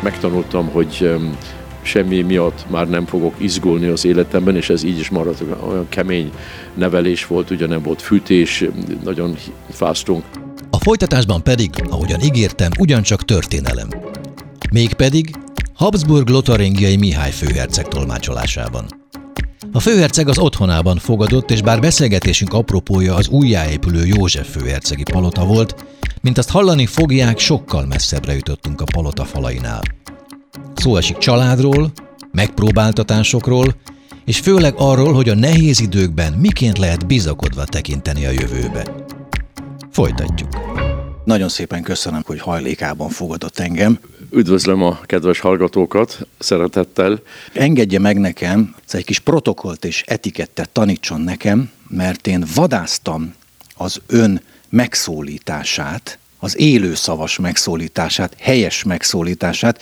[0.03, 1.09] Megtanultam, hogy
[1.81, 5.43] semmi miatt már nem fogok izgulni az életemben, és ez így is maradt.
[5.67, 6.31] Olyan kemény
[6.73, 8.63] nevelés volt, ugye nem volt fűtés,
[9.03, 9.37] nagyon
[9.71, 10.23] fáztunk.
[10.85, 13.87] Folytatásban pedig, ahogyan ígértem, ugyancsak történelem.
[14.71, 15.35] Mégpedig
[15.73, 18.85] Habsburg lotaringiai Mihály főherceg tolmácsolásában.
[19.71, 25.85] A főherceg az otthonában fogadott, és bár beszélgetésünk apropója az újjáépülő József főhercegi palota volt,
[26.21, 29.81] mint azt hallani fogják, sokkal messzebbre jutottunk a palota falainál.
[30.75, 31.91] Szó esik családról,
[32.31, 33.75] megpróbáltatásokról,
[34.25, 39.05] és főleg arról, hogy a nehéz időkben miként lehet bizakodva tekinteni a jövőbe.
[39.95, 40.49] Folytatjuk.
[41.23, 43.99] Nagyon szépen köszönöm, hogy hajlékában fogadott engem.
[44.31, 47.21] Üdvözlöm a kedves hallgatókat, szeretettel.
[47.53, 53.33] Engedje meg nekem, ez egy kis protokollt és etikettet tanítson nekem, mert én vadáztam
[53.75, 59.81] az ön megszólítását, az élő szavas megszólítását, helyes megszólítását,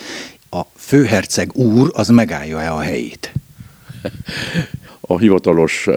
[0.50, 3.32] a főherceg úr az megállja-e a helyét?
[5.06, 5.88] a hivatalos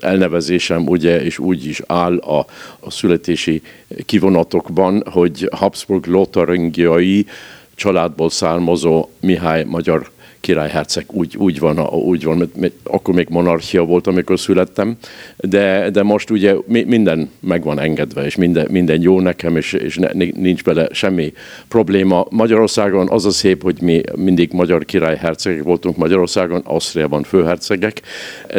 [0.00, 2.46] elnevezésem ugye, és úgy is áll a,
[2.80, 3.62] a születési
[4.06, 7.26] kivonatokban, hogy Habsburg lotaringiai
[7.74, 10.10] családból származó Mihály magyar
[10.42, 14.96] királyherceg úgy, úgy van, úgy van mert, mert akkor még monarchia volt, amikor születtem,
[15.36, 19.96] de, de most ugye minden meg van engedve, és minden, minden jó nekem, és, és
[19.96, 21.32] ne, nincs bele semmi
[21.68, 22.26] probléma.
[22.30, 28.00] Magyarországon az a szép, hogy mi mindig magyar királyhercegek voltunk Magyarországon, Ausztriában főhercegek,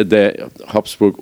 [0.08, 0.34] de
[0.65, 1.15] Habsburg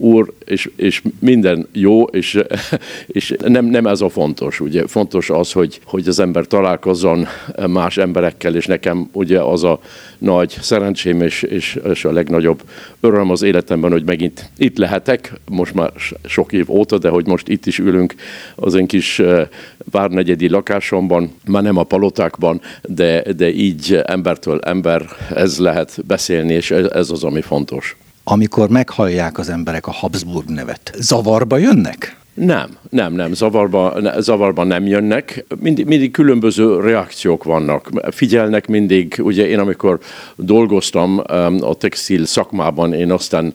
[0.00, 2.38] úr, és, és minden jó, és,
[3.06, 4.60] és nem, nem ez a fontos.
[4.60, 7.26] Ugye fontos az, hogy, hogy az ember találkozzon
[7.66, 9.80] más emberekkel, és nekem ugye az a
[10.18, 12.62] nagy szerencsém, és, és, és a legnagyobb
[13.00, 15.92] öröm az életemben, hogy megint itt lehetek, most már
[16.24, 18.14] sok év óta, de hogy most itt is ülünk
[18.54, 19.48] az én kis eh,
[19.90, 25.02] várnegyedi lakásomban, már nem a palotákban, de, de így embertől ember
[25.34, 27.96] ez lehet beszélni, és ez az, ami fontos
[28.30, 32.19] amikor meghallják az emberek a Habsburg nevet, zavarba jönnek?
[32.40, 35.44] Nem, nem, nem, zavarba, zavarba nem jönnek.
[35.60, 37.90] Mindig, mindig különböző reakciók vannak.
[38.10, 39.98] Figyelnek mindig, ugye én amikor
[40.36, 41.22] dolgoztam
[41.60, 43.54] a textil szakmában, én aztán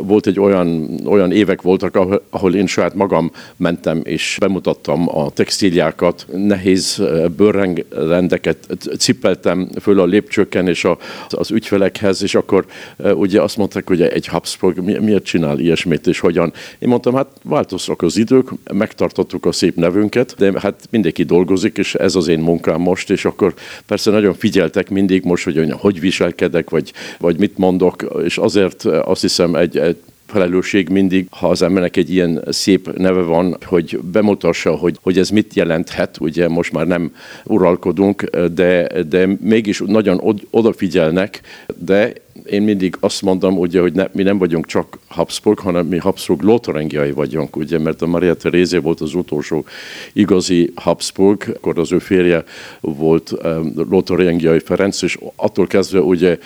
[0.00, 1.98] volt egy olyan, olyan évek voltak,
[2.30, 8.58] ahol én saját magam mentem és bemutattam a textíliákat, nehéz uh, bőrrendeket
[8.98, 12.64] cipeltem föl a lépcsőken és a, az ügyfelekhez, és akkor
[12.96, 16.52] uh, ugye azt mondták, hogy egy Habsburg miért csinál ilyesmit, és hogyan.
[16.78, 21.94] Én mondtam, hát változtak az idők, megtartottuk a szép nevünket, de hát mindenki dolgozik, és
[21.94, 23.54] ez az én munkám most, és akkor
[23.86, 29.20] persze nagyon figyeltek mindig most, hogy hogy viselkedek, vagy, vagy mit mondok, és azért azt
[29.20, 34.74] hiszem egy, egy felelősség mindig, ha az embernek egy ilyen szép neve van, hogy bemutassa,
[34.74, 38.22] hogy, hogy ez mit jelenthet, ugye most már nem uralkodunk,
[38.54, 41.40] de, de mégis nagyon odafigyelnek,
[41.76, 42.12] de
[42.46, 46.42] én mindig azt mondom, ugye, hogy ne, mi nem vagyunk csak Habsburg, hanem mi Habsburg
[46.42, 49.64] lotarengiai vagyunk, ugye, mert a Maria Terézé volt az utolsó
[50.12, 52.44] igazi Habsburg, akkor az ő férje
[52.80, 56.38] volt um, lotarengiai Ferenc, és attól kezdve ugye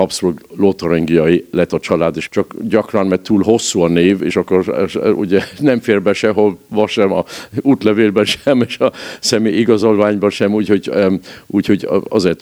[0.00, 4.88] Habsburg lotaringiai lett a család, és csak gyakran, mert túl hosszú a név, és akkor
[5.16, 7.24] ugye nem fér be sehol, sem a
[7.60, 10.90] útlevélben sem, és a személy igazolványban sem, úgyhogy,
[11.46, 12.40] úgyhogy azért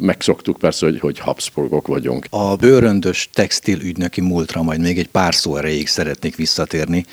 [0.00, 2.26] megszoktuk persze, hogy, hogy Habsburgok vagyunk.
[2.30, 7.04] A bőröndös textilügynöki múltra majd még egy pár szó erejéig szeretnék visszatérni.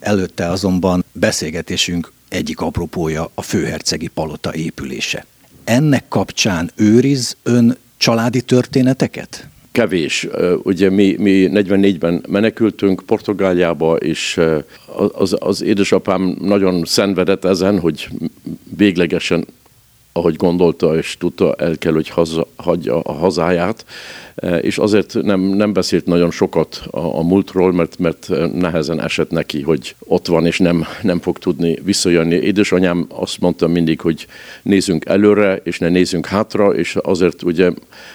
[0.00, 5.26] Előtte azonban beszélgetésünk egyik apropója a főhercegi palota épülése.
[5.64, 9.48] Ennek kapcsán őriz ön családi történeteket?
[9.72, 10.28] Kevés.
[10.62, 14.40] Ugye mi, mi 44-ben menekültünk Portugáliába, és
[15.12, 18.08] az, az édesapám nagyon szenvedett ezen, hogy
[18.76, 19.46] véglegesen
[20.16, 23.84] ahogy gondolta és tudta, el kell, hogy haza, hagyja a hazáját,
[24.60, 29.62] és azért nem, nem beszélt nagyon sokat a, a múltról, mert, mert nehezen esett neki,
[29.62, 32.34] hogy ott van, és nem, nem fog tudni visszajönni.
[32.34, 34.26] Édesanyám azt mondta mindig, hogy
[34.62, 37.70] nézzünk előre, és ne nézzünk hátra, és azért ugye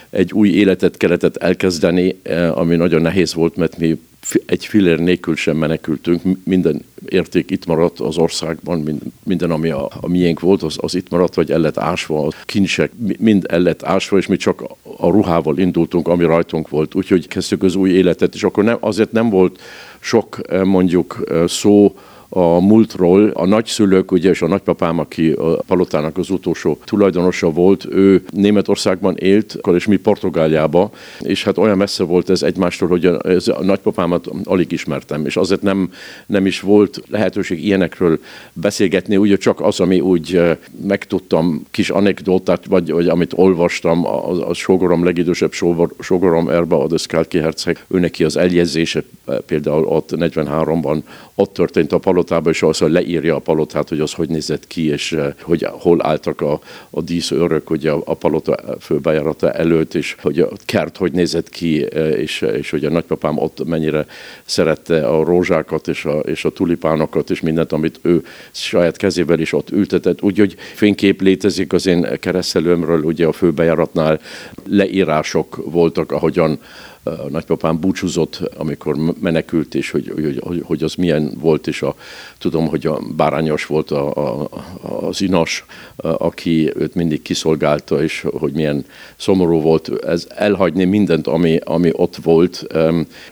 [0.10, 4.00] egy új életet kellett elkezdeni, e, ami nagyon nehéz volt, mert mi
[4.46, 10.08] egy fillér nélkül sem menekültünk, minden érték itt maradt az országban, minden, ami a, a
[10.08, 13.84] miénk volt, az, az itt maradt, vagy el lett ásva, a kincsek mind el lett
[13.84, 14.64] ásva, és mi csak
[14.98, 16.96] a ruhával indultunk, ami rajtunk volt.
[16.96, 19.62] Úgyhogy kezdtük az új életet, és akkor nem, azért nem volt
[20.00, 21.96] sok eh, mondjuk eh, szó
[22.30, 23.30] a múltról.
[23.30, 29.16] A nagyszülők, ugye, és a nagypapám, aki a palotának az utolsó tulajdonosa volt, ő Németországban
[29.18, 33.64] élt, akkor és mi Portugáliába, és hát olyan messze volt ez egymástól, hogy a, a
[33.64, 35.92] nagypapámat alig ismertem, és azért nem,
[36.26, 38.20] nem is volt lehetőség ilyenekről
[38.54, 40.42] beszélgetni, ugye csak az, ami úgy
[40.88, 45.52] megtudtam, kis anekdotát, vagy, vagy amit olvastam, a, a sogorom, legidősebb
[46.00, 49.04] sogorom Erba Adeszkálki herceg, ő neki az eljegyzése
[49.46, 51.02] például ott 43-ban
[51.40, 54.88] ott történt a palotában, és az, hogy leírja a palotát, hogy az hogy nézett ki,
[54.88, 60.40] és hogy hol álltak a, a díszőrök, ugye a, a palota főbejárata előtt, és hogy
[60.40, 61.80] a kert hogy nézett ki,
[62.18, 64.06] és, és hogy a nagypapám ott mennyire
[64.46, 69.54] szerette a rózsákat, és a, és a tulipánokat, és mindent, amit ő saját kezével is
[69.54, 70.22] ott ültetett.
[70.22, 74.20] Úgyhogy fénykép létezik az én keresztelőmről, ugye a főbejáratnál
[74.68, 76.60] leírások voltak, ahogyan
[77.04, 81.96] a nagypapám búcsúzott, amikor menekült, és hogy, hogy, hogy az milyen volt, és a,
[82.40, 84.50] tudom, hogy a bárányos volt a, a,
[84.82, 85.66] az inas,
[85.98, 92.16] aki őt mindig kiszolgálta, és hogy milyen szomorú volt ez elhagyni mindent, ami, ami ott
[92.16, 92.68] volt.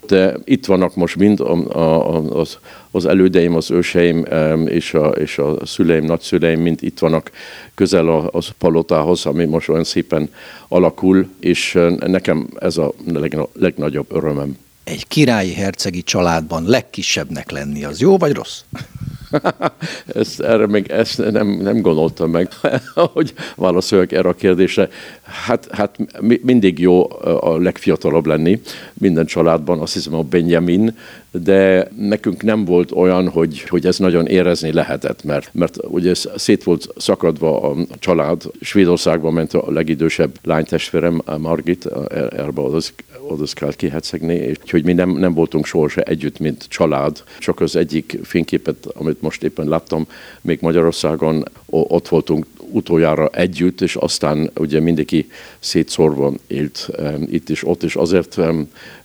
[0.08, 1.40] De itt vannak most mind
[2.30, 2.58] az,
[2.92, 4.26] az elődeim, az őseim
[4.66, 7.32] és a, és a szüleim, nagyszüleim mind itt vannak
[7.76, 10.30] közel az palotához, ami most olyan szépen
[10.68, 12.94] alakul, és nekem ez a
[13.54, 14.58] legnagyobb örömem.
[14.88, 18.62] Egy királyi hercegi családban legkisebbnek lenni, az jó vagy rossz?
[20.16, 22.50] ezt, erre még ezt nem, nem gondoltam meg,
[23.14, 24.90] hogy válaszoljak erre a kérdésre.
[25.24, 25.98] Hát, hát
[26.42, 28.62] mindig jó a legfiatalabb lenni
[28.94, 30.98] minden családban, azt hiszem a Benjamin,
[31.32, 36.64] de nekünk nem volt olyan, hogy, hogy ez nagyon érezni lehetett, mert, mert ugye szét
[36.64, 38.42] volt szakadva a család.
[38.62, 41.86] Svédországban ment a legidősebb lánytestvérem, Margit,
[42.30, 42.94] erbe az
[43.54, 47.24] kell kihetszegni, és hogy mi nem, nem voltunk sohasem együtt, mint család.
[47.40, 50.08] Csak az egyik fényképet, amit most éppen láttam,
[50.42, 56.90] még Magyarországon ott voltunk utoljára együtt, és aztán ugye mindenki szétszórva élt
[57.26, 57.96] itt is, ott is.
[57.96, 58.38] Azért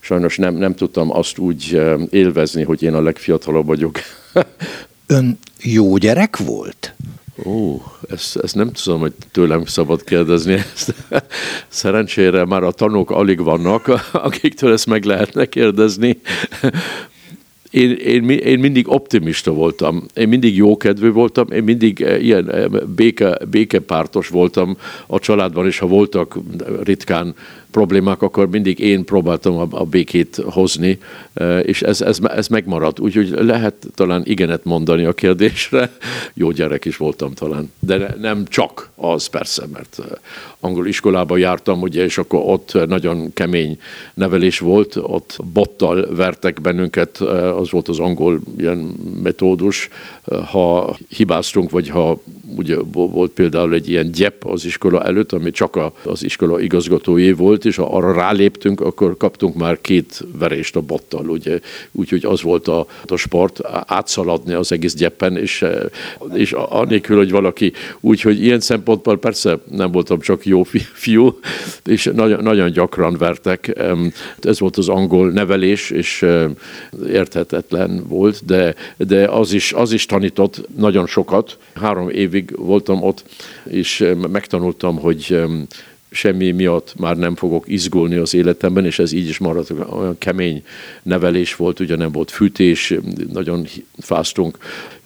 [0.00, 1.80] sajnos nem, nem tudtam azt úgy
[2.10, 3.98] élvezni, hogy én a legfiatalabb vagyok.
[5.06, 6.94] Ön jó gyerek volt?
[7.44, 10.52] Ó, ezt, ezt nem tudom, hogy tőlem szabad kérdezni.
[10.52, 10.94] Ezt.
[11.68, 16.20] Szerencsére már a tanúk alig vannak, akiktől ezt meg lehetne kérdezni
[17.72, 22.64] én, én, én mindig optimista voltam, én mindig jókedvű voltam, én mindig eh, ilyen eh,
[22.96, 26.38] béke, békepártos voltam a családban, és ha voltak
[26.82, 27.34] ritkán
[27.72, 30.98] problémák, akkor mindig én próbáltam a, a békét hozni,
[31.34, 33.00] e, és ez, ez, ez megmaradt.
[33.00, 35.90] Úgyhogy lehet talán igenet mondani a kérdésre.
[36.34, 39.98] Jó gyerek is voltam talán, de nem csak az persze, mert
[40.60, 43.78] angol iskolába jártam, ugye, és akkor ott nagyon kemény
[44.14, 48.78] nevelés volt, ott bottal vertek bennünket, e, az volt az angol ilyen
[49.22, 49.88] metódus,
[50.50, 52.20] ha hibáztunk, vagy ha
[52.56, 57.64] ugye volt például egy ilyen gyep az iskola előtt, ami csak az iskola igazgatójé volt,
[57.64, 61.60] és ha arra ráléptünk, akkor kaptunk már két verést a bottal, ugye.
[61.92, 65.64] Úgyhogy az volt a, a sport, átszaladni az egész gyeppen, és,
[66.34, 71.38] és annélkül, hogy valaki, úgyhogy ilyen szempontból persze nem voltam csak jó fiú,
[71.84, 73.80] és nagyon, nagyon gyakran vertek.
[74.40, 76.26] Ez volt az angol nevelés, és
[77.52, 81.58] érthetetlen volt, de, de az, is, az is tanított nagyon sokat.
[81.74, 83.24] Három évig voltam ott,
[83.64, 85.42] és megtanultam, hogy
[86.10, 90.62] semmi miatt már nem fogok izgulni az életemben, és ez így is maradt, olyan kemény
[91.02, 92.94] nevelés volt, ugye nem volt fűtés,
[93.32, 93.66] nagyon
[93.98, 94.58] fáztunk,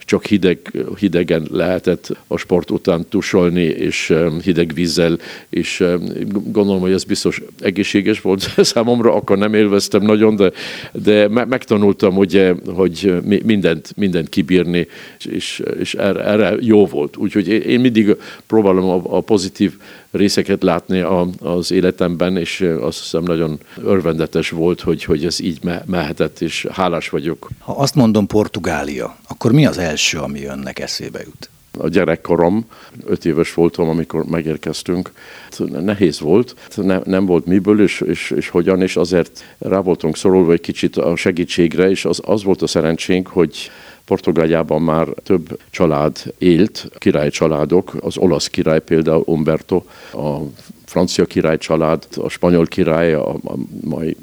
[0.06, 0.58] csak hideg,
[0.98, 5.84] hidegen lehetett a sport után tusolni, és hideg vízzel, és
[6.30, 10.52] gondolom, hogy ez biztos egészséges volt számomra, akkor nem élveztem nagyon, de,
[10.92, 13.14] de megtanultam, hogy, hogy
[13.44, 14.86] mindent, mindent kibírni,
[15.24, 17.16] és, és erre, erre jó volt.
[17.16, 18.16] Úgyhogy én mindig
[18.46, 19.72] próbálom a, a pozitív
[20.16, 25.58] részeket látni a, az életemben, és azt hiszem nagyon örvendetes volt, hogy, hogy ez így
[25.86, 27.48] mehetett, és hálás vagyok.
[27.58, 31.50] Ha azt mondom Portugália, akkor mi az első, ami önnek eszébe jut?
[31.78, 32.66] a gyerekkorom,
[33.04, 35.12] öt éves voltam, amikor megérkeztünk.
[35.58, 40.52] Nehéz volt, ne, nem volt miből, és, és, és hogyan, és azért rá voltunk szorulva
[40.52, 43.70] egy kicsit a segítségre, és az, az volt a szerencsénk, hogy
[44.06, 50.38] Portugáliában már több család élt, király családok, az olasz király például Umberto, a
[50.84, 54.16] francia király család, a spanyol király, a, a mai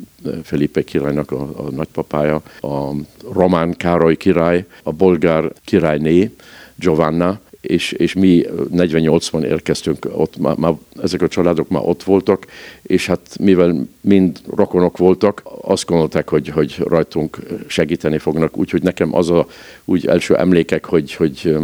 [0.44, 2.92] Felipe királynak a, a nagypapája, a
[3.34, 6.32] román Károly király, a bolgár királyné,
[6.76, 8.46] Giovanna, és, és mi
[8.76, 12.46] 48-ban érkeztünk, ott már, már, ezek a családok már ott voltak,
[12.82, 19.16] és hát mivel mind rokonok voltak, azt gondolták, hogy, hogy rajtunk segíteni fognak, úgyhogy nekem
[19.16, 19.48] az a
[19.86, 21.56] úgy első emlékek, hogy, hogy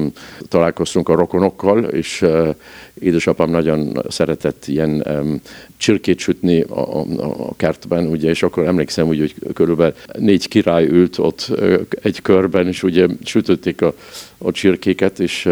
[0.48, 2.56] találkoztunk a rokonokkal, és uh,
[3.00, 5.42] édesapám nagyon szeretett ilyen um,
[5.78, 7.06] csirkét sütni a, a,
[7.48, 12.22] a kertben, ugye, és akkor emlékszem, úgy, hogy körülbelül négy király ült ott uh, egy
[12.22, 13.94] körben, és ugye sütötték a,
[14.42, 15.50] a csirkéket, és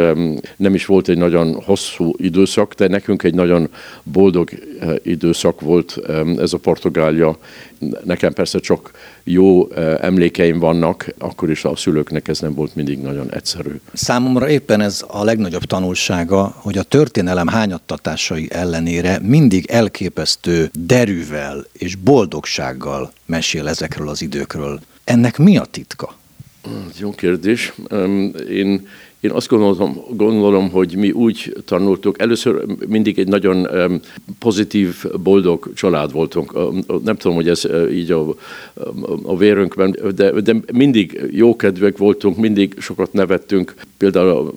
[0.56, 3.70] nem is volt egy nagyon hosszú időszak, de nekünk egy nagyon
[4.04, 4.50] boldog
[4.82, 6.00] uh, időszak volt
[6.38, 7.38] ez a Portugália.
[8.04, 8.92] Nekem persze csak
[9.24, 9.72] jó
[10.02, 13.80] emlékeim vannak, akkor is a szülőknek ez nem volt mindig nagyon egyszerű.
[13.94, 21.96] Számomra éppen ez a legnagyobb tanulsága, hogy a történelem hányattatásai ellenére mindig elképesztő derűvel és
[21.96, 24.80] boldogsággal mesél ezekről az időkről.
[25.04, 26.16] Ennek mi a titka?
[27.00, 27.74] Jó kérdés.
[28.50, 28.88] Én
[29.20, 33.68] én azt gondolom, gondolom, hogy mi úgy tanultuk, először mindig egy nagyon
[34.40, 36.54] pozitív, boldog család voltunk.
[37.04, 38.36] Nem tudom, hogy ez így a,
[39.24, 43.74] a vérünkben, de, de mindig jókedvek voltunk, mindig sokat nevettünk.
[43.98, 44.54] Például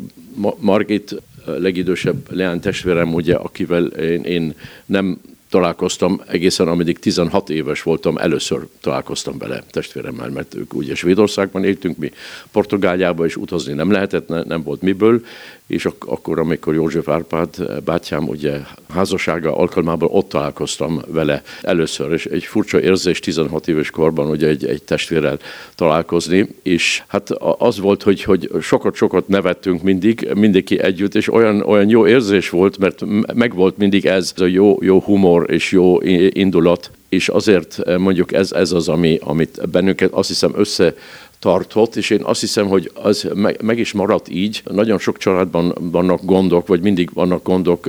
[0.58, 4.54] Margit legidősebb leány testvérem, ugye, akivel én, én
[4.86, 5.18] nem
[5.50, 11.96] találkoztam egészen, ameddig 16 éves voltam, először találkoztam vele testvéremmel, mert ők ugye Svédországban éltünk,
[11.96, 12.10] mi
[12.52, 15.24] Portugáliába is utazni nem lehetett, nem volt miből,
[15.70, 18.58] és ak- akkor, amikor József Árpád bátyám ugye
[18.88, 24.64] házassága alkalmával ott találkoztam vele először, és egy furcsa érzés 16 éves korban ugye egy,
[24.64, 25.38] egy testvérrel
[25.74, 31.88] találkozni, és hát az volt, hogy, hogy sokat-sokat nevettünk mindig, mindenki együtt, és olyan, olyan
[31.88, 33.04] jó érzés volt, mert
[33.34, 38.52] megvolt mindig ez, ez a jó, jó humor és jó indulat, és azért mondjuk ez,
[38.52, 40.94] ez az, ami, amit bennünket azt hiszem össze
[41.40, 43.28] tartott, és én azt hiszem, hogy az
[43.62, 44.62] meg is maradt így.
[44.70, 47.88] Nagyon sok családban vannak gondok, vagy mindig vannak gondok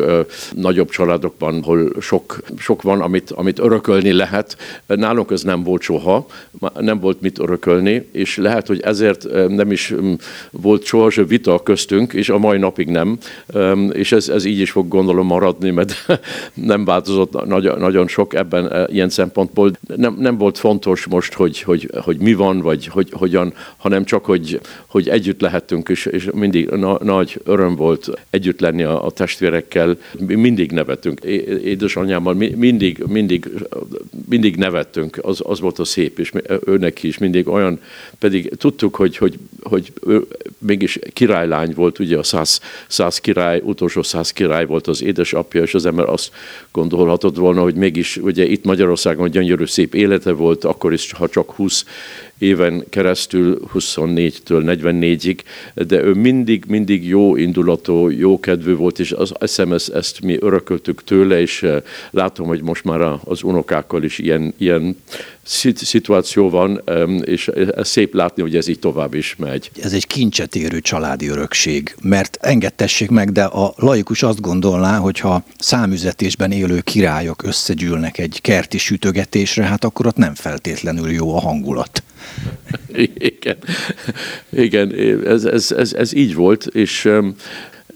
[0.55, 4.57] nagyobb családokban, hol sok, sok van, amit, amit örökölni lehet.
[4.85, 6.25] Nálunk ez nem volt soha,
[6.79, 9.93] nem volt mit örökölni, és lehet, hogy ezért nem is
[10.51, 13.17] volt soha se vita köztünk, és a mai napig nem,
[13.91, 16.05] és ez, ez így is fog gondolom maradni, mert
[16.53, 19.71] nem változott nagyon, nagyon sok ebben ilyen szempontból.
[19.95, 24.03] Nem, nem volt fontos most, hogy, hogy, hogy mi van, vagy hogy, hogyan hogyan, hanem
[24.03, 29.05] csak, hogy, hogy együtt lehettünk, és, és mindig na, nagy öröm volt együtt lenni a,
[29.05, 29.97] a testvérekkel.
[30.19, 31.19] Mi mindig nevettünk.
[31.63, 33.49] Édesanyámmal mindig, mindig,
[34.29, 35.19] mindig nevettünk.
[35.21, 36.31] Az, az volt a szép, és
[36.65, 37.79] őnek is mindig olyan,
[38.19, 40.27] pedig tudtuk, hogy, hogy, hogy ő
[40.57, 45.73] mégis királylány volt, ugye a száz, száz király, utolsó száz király volt az édesapja, és
[45.73, 46.31] az ember azt
[46.71, 51.51] gondolhatott volna, hogy mégis ugye itt Magyarországon gyönyörű szép élete volt, akkor is, ha csak
[51.51, 51.85] 20
[52.41, 55.37] éven keresztül, 24-től 44-ig,
[55.73, 61.03] de ő mindig, mindig jó indulatú, jó kedvű volt, és az eszem ezt, mi örököltük
[61.03, 61.81] tőle, és eh,
[62.11, 64.95] látom, hogy most már az unokákkal is ilyen, ilyen
[65.73, 66.81] szituáció van,
[67.25, 69.71] és ez szép látni, hogy ez így tovább is megy.
[69.81, 75.19] Ez egy kincset érő családi örökség, mert engedtessék meg, de a laikus azt gondolná, hogy
[75.19, 81.39] ha számüzetésben élő királyok összegyűlnek egy kerti sütögetésre, hát akkor ott nem feltétlenül jó a
[81.39, 82.03] hangulat.
[83.33, 83.57] Igen,
[84.49, 84.91] igen
[85.25, 87.09] ez, ez, ez, ez így volt, és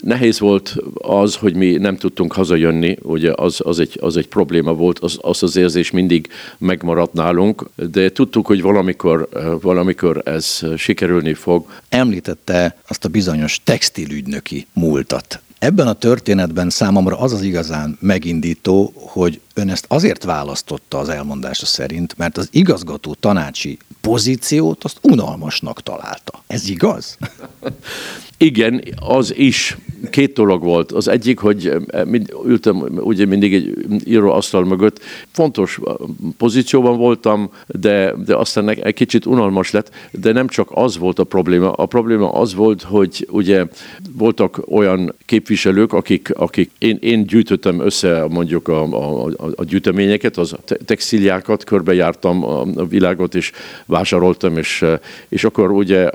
[0.00, 4.74] Nehéz volt az, hogy mi nem tudtunk hazajönni, ugye az, az, egy, az egy probléma
[4.74, 9.28] volt, az, az az érzés mindig megmaradt nálunk, de tudtuk, hogy valamikor,
[9.60, 11.66] valamikor ez sikerülni fog.
[11.88, 15.40] Említette azt a bizonyos textilügynöki múltat.
[15.58, 21.66] Ebben a történetben számomra az az igazán megindító, hogy ön ezt azért választotta az elmondása
[21.66, 26.42] szerint, mert az igazgató tanácsi pozíciót azt unalmasnak találta.
[26.46, 27.18] Ez igaz?
[28.38, 29.76] Igen, az is.
[30.10, 30.92] Két dolog volt.
[30.92, 35.00] Az egyik, hogy eh, mind, ültem ugye mindig egy íróasztal mögött.
[35.32, 35.80] Fontos
[36.36, 41.24] pozícióban voltam, de, de aztán egy kicsit unalmas lett, de nem csak az volt a
[41.24, 41.72] probléma.
[41.72, 43.66] A probléma az volt, hogy ugye
[44.12, 50.56] voltak olyan képviselők, akik, akik én, én gyűjtöttem össze mondjuk a, a, a gyűjteményeket, az
[50.84, 53.52] textiliákat, körbejártam a világot, és
[53.86, 54.84] vásároltam, és,
[55.28, 56.10] és akkor ugye,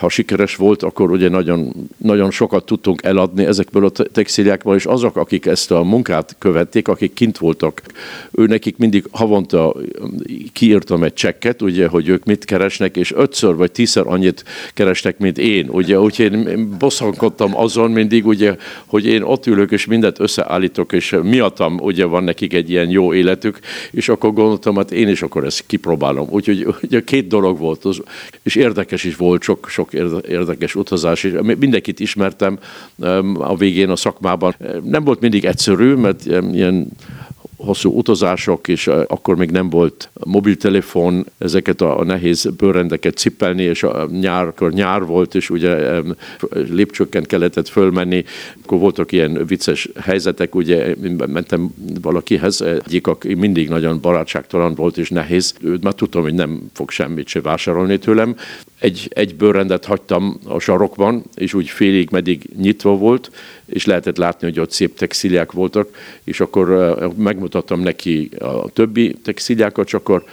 [0.00, 5.16] ha sikeres volt, akkor ugye nagyon nagyon, sokat tudtunk eladni ezekből a textiliákból, és azok,
[5.16, 7.82] akik ezt a munkát követték, akik kint voltak,
[8.30, 9.74] ő nekik mindig havonta
[10.52, 15.38] kiírtam egy csekket, ugye, hogy ők mit keresnek, és ötször vagy tízszer annyit keresnek, mint
[15.38, 15.68] én.
[15.68, 18.56] Ugye, úgyhogy én bosszankodtam azon mindig, ugye,
[18.86, 23.14] hogy én ott ülök, és mindent összeállítok, és miattam ugye van nekik egy ilyen jó
[23.14, 23.58] életük,
[23.90, 26.28] és akkor gondoltam, hát én is akkor ezt kipróbálom.
[26.30, 28.02] Úgyhogy ugye, két dolog volt, az,
[28.42, 29.92] és érdekes is volt, sok, sok
[30.28, 32.58] érdekes utazás, és mindenkit ismertem
[33.34, 34.54] a végén a szakmában.
[34.84, 36.88] Nem volt mindig egyszerű, mert ilyen
[37.58, 44.08] hosszú utazások, és akkor még nem volt mobiltelefon, ezeket a, nehéz bőrendeket cipelni, és a
[44.20, 46.00] nyár, akkor nyár volt, és ugye
[46.50, 48.24] lépcsőkken kellett fölmenni,
[48.64, 50.94] akkor voltak ilyen vicces helyzetek, ugye
[51.26, 56.70] mentem valakihez, egyik, aki mindig nagyon barátságtalan volt és nehéz, őt már tudtam, hogy nem
[56.72, 58.36] fog semmit se vásárolni tőlem.
[58.78, 63.30] Egy, egy bőrrendet hagytam a sarokban, és úgy félig meddig nyitva volt,
[63.66, 65.88] és lehetett látni, hogy ott szép textíliák voltak,
[66.24, 70.24] és akkor megmutattam neki a többi textíliákat, csak akkor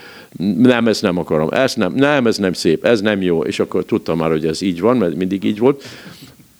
[0.57, 3.85] nem, ezt nem akarom, ez nem, nem, ez nem szép, ez nem jó, és akkor
[3.85, 5.83] tudtam már, hogy ez így van, mert mindig így volt.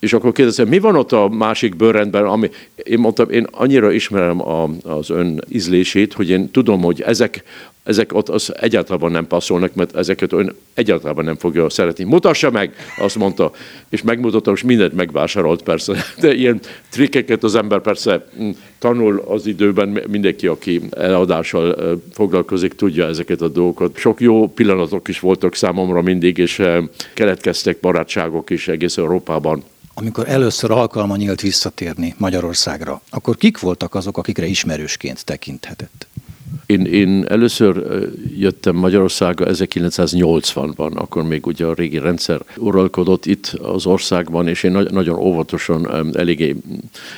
[0.00, 2.50] És akkor kérdeztem, mi van ott a másik bőrrendben, ami,
[2.82, 7.44] én mondtam, én annyira ismerem a, az ön ízlését, hogy én tudom, hogy ezek
[7.86, 12.04] ezek ott az egyáltalán nem passzolnak, mert ezeket ön egyáltalán nem fogja szeretni.
[12.04, 13.52] Mutassa meg, azt mondta,
[13.88, 16.04] és megmutatta, és mindent megvásárolt persze.
[16.20, 23.06] De ilyen trikkeket az ember persze mm, tanul az időben, mindenki, aki eladással foglalkozik, tudja
[23.06, 23.96] ezeket a dolgokat.
[23.96, 26.62] Sok jó pillanatok is voltak számomra mindig, és
[27.14, 29.62] keletkeztek barátságok is egész Európában.
[29.98, 36.06] Amikor először alkalma nyílt visszatérni Magyarországra, akkor kik voltak azok, akikre ismerősként tekinthetett?
[36.66, 37.86] Én, én először
[38.38, 44.86] jöttem Magyarországra 1980-ban, akkor még ugye a régi rendszer uralkodott itt az országban, és én
[44.90, 46.56] nagyon óvatosan, eléggé,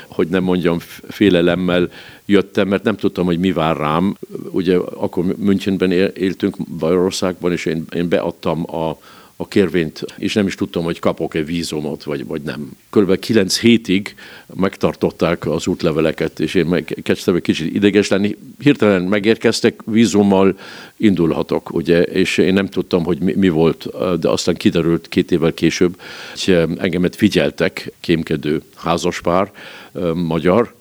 [0.08, 1.90] hogy nem mondjam, félelemmel
[2.26, 4.16] jöttem, mert nem tudtam, hogy mi vár rám.
[4.50, 8.98] Ugye akkor Münchenben éltünk Magyarországban, és én, én beadtam a
[9.40, 12.70] a kérvényt, és nem is tudtam, hogy kapok-e vízumot, vagy, vagy nem.
[12.90, 14.14] Körülbelül kilenc hétig
[14.54, 18.36] megtartották az útleveleket, és én kezdtem egy kicsit ideges lenni.
[18.58, 20.58] Hirtelen megérkeztek, vízummal
[20.96, 23.86] indulhatok, ugye, és én nem tudtam, hogy mi, mi volt,
[24.20, 26.00] de aztán kiderült két évvel később,
[26.44, 29.52] hogy engemet figyeltek, kémkedő házaspár,
[30.14, 30.74] magyar,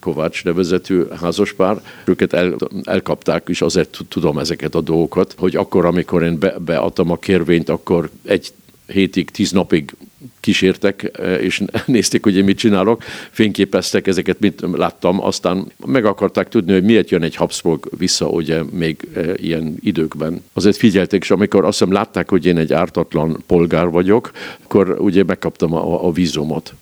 [0.00, 6.22] Kovács nevezetű házaspár, őket el, elkapták, és azért tudom ezeket a dolgokat, hogy akkor, amikor
[6.22, 8.52] én be, beadtam a kérvényt, akkor egy
[8.86, 9.94] hétig, tíz napig
[10.40, 16.72] kísértek, és nézték, hogy én mit csinálok, fényképeztek ezeket, mit láttam, aztán meg akarták tudni,
[16.72, 20.44] hogy miért jön egy Habsburg vissza, ugye még ilyen időkben.
[20.52, 24.30] Azért figyelték, és amikor azt hiszem látták, hogy én egy ártatlan polgár vagyok,
[24.62, 26.74] akkor ugye megkaptam a, a vízumot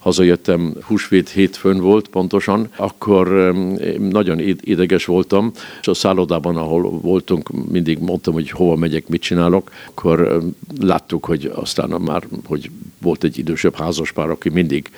[0.00, 3.54] hazajöttem, húsvét hétfőn volt pontosan, akkor
[3.98, 9.70] nagyon ideges voltam, és a szállodában, ahol voltunk, mindig mondtam, hogy hova megyek, mit csinálok,
[9.88, 10.42] akkor
[10.80, 12.70] láttuk, hogy aztán már, hogy
[13.02, 14.90] volt egy idősebb házaspár, aki mindig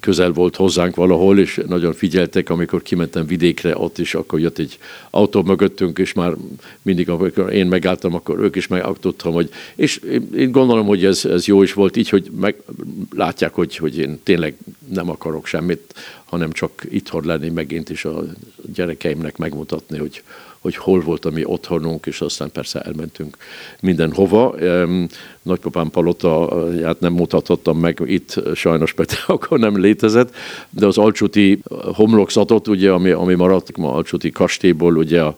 [0.00, 4.78] közel volt hozzánk valahol, és nagyon figyeltek, amikor kimentem vidékre, ott is, akkor jött egy
[5.10, 6.32] autó mögöttünk, és már
[6.82, 10.00] mindig, amikor én megálltam, akkor ők is megálltottam, hogy, és
[10.36, 12.56] én gondolom, hogy ez, ez jó is volt így, hogy meg,
[13.14, 14.54] látják, hogy, hogy én tényleg
[14.92, 15.94] nem akarok semmit,
[16.24, 18.24] hanem csak itthon lenni megint is a
[18.74, 20.22] gyerekeimnek megmutatni, hogy,
[20.66, 23.36] hogy hol volt a mi otthonunk, és aztán persze elmentünk
[23.80, 24.54] mindenhova.
[25.42, 30.34] Nagypapám palota, hát nem mutatottam meg itt, sajnos Peti akkor nem létezett,
[30.70, 31.60] de az alcsuti
[31.94, 35.36] homlokzatot, ugye, ami, ami maradt ma alcsuti kastélyból, ugye a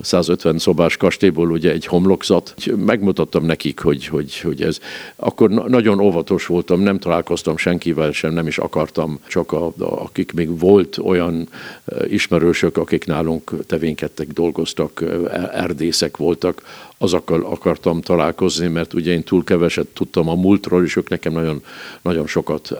[0.00, 2.54] 150 szobás kastélyból ugye egy homlokzat.
[2.76, 4.78] Megmutattam nekik, hogy, hogy, hogy ez.
[5.16, 10.32] Akkor nagyon óvatos voltam, nem találkoztam senkivel sem, nem is akartam, csak a, a, akik
[10.32, 11.48] még volt olyan
[12.08, 15.04] ismerősök, akik nálunk tevénkedtek, dolgoztak,
[15.52, 16.62] erdészek voltak,
[16.98, 21.62] azokkal akartam találkozni, mert ugye én túl keveset tudtam a múltról, és ők nekem nagyon,
[22.02, 22.76] nagyon sokat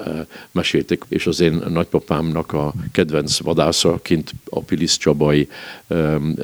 [0.52, 5.48] meséltek, és az én nagypapámnak a kedvenc vadásza kint a Pilis Csabai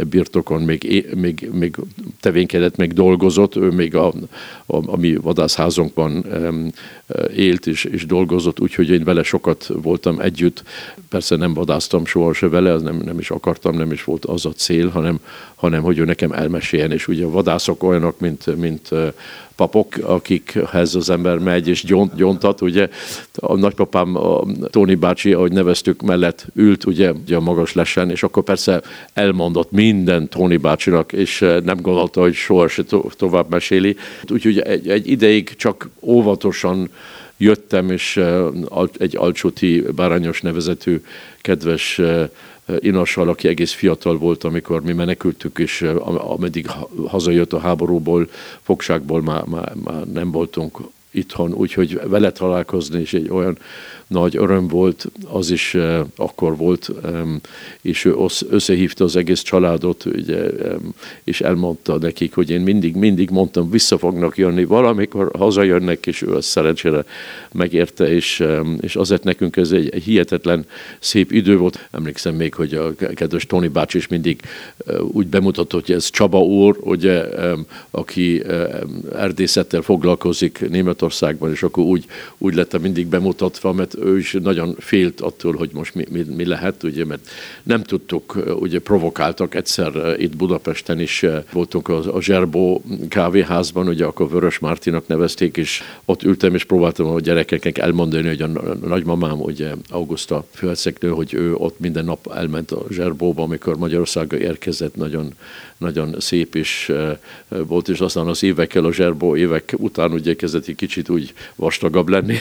[0.09, 1.77] birtokon még, még, még
[2.21, 4.13] tevénkedett, még dolgozott, ő még a,
[4.67, 6.25] a, a mi vadászházunkban
[7.37, 10.63] élt és, és dolgozott, úgyhogy én vele sokat voltam együtt.
[11.09, 14.53] Persze nem vadáztam soha se vele, nem, nem is akartam, nem is volt az a
[14.53, 15.21] cél, hanem,
[15.55, 17.31] hanem hogy ő nekem elmeséljen, és ugye a
[17.67, 18.89] vadászok olyanok, mint, mint
[19.57, 22.89] papok, akikhez az ember megy és gyont, gyontat, ugye
[23.35, 28.23] a nagypapám, a Tóni bácsi, ahogy neveztük, mellett ült, ugye, ugye a magas lesen, és
[28.23, 28.83] akkor persze
[29.13, 33.97] elmondott minden Tóni bácsinak, és nem gondolta, hogy soha se to- tovább meséli.
[34.29, 36.91] Úgyhogy egy, egy ideig csak óvatosan
[37.37, 38.21] jöttem, és
[38.99, 41.03] egy alcsúti bárányos nevezetű
[41.41, 42.01] kedves
[42.79, 46.67] Inassal, aki egész fiatal volt, amikor mi menekültük, és ameddig
[47.07, 48.29] hazajött a háborúból,
[48.63, 50.79] fogságból már, már, már nem voltunk
[51.11, 53.59] itthon, úgyhogy vele találkozni is egy olyan
[54.13, 56.91] nagy öröm volt, az is uh, akkor volt,
[57.83, 58.17] és ő
[58.51, 60.51] összehívta az egész családot, ugye,
[61.25, 66.35] és elmondta nekik, hogy én mindig, mindig mondtam, vissza fognak jönni, valamikor hazajönnek, és ő
[66.35, 67.05] azt szerencsére
[67.53, 68.45] megérte, és,
[68.81, 70.67] és azért nekünk ez egy, hihetetlen
[70.99, 71.89] szép idő volt.
[71.91, 74.41] Emlékszem még, hogy a kedves Tony bácsi is mindig
[74.87, 77.25] uh, úgy bemutatott, hogy ez Csaba úr, ugye,
[77.91, 78.43] aki
[79.13, 82.05] erdészettel foglalkozik Németországban, és akkor úgy,
[82.39, 86.45] úgy lett mindig bemutatva, mert ő is nagyon félt attól, hogy most mi, mi, mi
[86.45, 87.29] lehet, ugye, mert
[87.63, 94.31] nem tudtuk, ugye provokáltak egyszer itt Budapesten is voltunk a, a Zserbó kávéházban, ugye akkor
[94.31, 98.47] Vörös Mártinak nevezték, és ott ültem, és próbáltam a gyerekeknek elmondani, hogy a
[98.87, 104.97] nagymamám, ugye Augusta főhercegnő, hogy ő ott minden nap elment a Zserbóba, amikor Magyarországra érkezett,
[104.97, 105.33] nagyon
[105.83, 106.91] nagyon szép is
[107.49, 112.09] volt, és aztán az évekkel, a zserbó évek után ugye kezdett egy kicsit úgy vastagabb
[112.09, 112.37] lenni.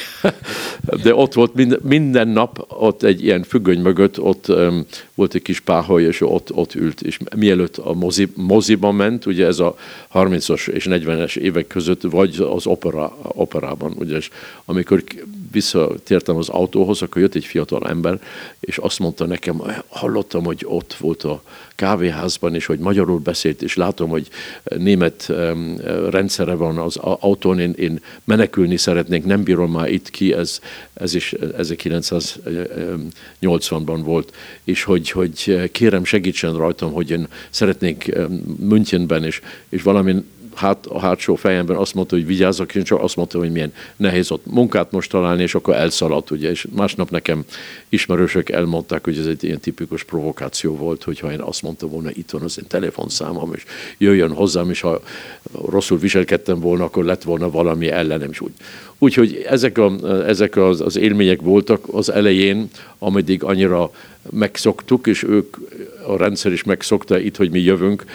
[1.04, 4.52] De ott volt minden, minden nap, ott egy ilyen függöny mögött, ott
[5.22, 9.46] volt egy kis páholy, és ott, ott ült, és mielőtt a mozi, moziba ment, ugye
[9.46, 9.76] ez a
[10.14, 14.30] 30-as és 40-es évek között, vagy az opera, operában, ugye, és
[14.66, 15.04] amikor
[15.52, 18.22] visszatértem az autóhoz, akkor jött egy fiatal ember,
[18.60, 21.42] és azt mondta nekem, hallottam, hogy ott volt a
[21.82, 24.28] kávéházban, és hogy magyarul beszélt, és látom, hogy
[24.64, 25.32] német
[26.10, 30.60] rendszere van az autón, én, én menekülni szeretnék, nem bírom már itt ki, ez,
[30.94, 38.12] ez is 1980-ban volt, és hogy, hogy kérem segítsen rajtam, hogy én szeretnék
[38.60, 40.24] Münchenben, és, és valami
[40.56, 44.32] hát, a hátsó fejemben azt mondta, hogy vigyázzak, és csak azt mondta, hogy milyen nehéz
[44.32, 47.44] ott munkát most találni, és akkor elszaladt, ugye, és másnap nekem
[47.90, 52.30] ismerősök elmondták, hogy ez egy ilyen tipikus provokáció volt, hogyha én azt mondtam volna, itt
[52.30, 53.64] van az én telefonszámom, és
[53.98, 55.02] jöjjön hozzám, és ha
[55.70, 58.54] rosszul viselkedtem volna, akkor lett volna valami ellenem is úgy.
[59.04, 59.92] Úgyhogy ezek, a,
[60.28, 63.92] ezek az, az élmények voltak az elején, ameddig annyira
[64.30, 65.58] megszoktuk, és ők,
[66.08, 68.06] a rendszer is megszokta itt, hogy mi jövünk,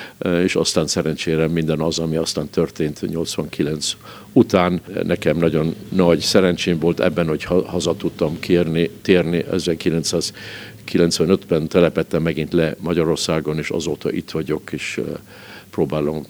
[0.43, 3.97] és aztán szerencsére minden az, ami aztán történt 89
[4.33, 4.81] után.
[5.03, 12.77] Nekem nagyon nagy szerencsém volt ebben, hogy haza tudtam kérni, térni 1995-ben telepettem megint le
[12.79, 15.01] Magyarországon, és azóta itt vagyok, és
[15.71, 16.27] próbálom,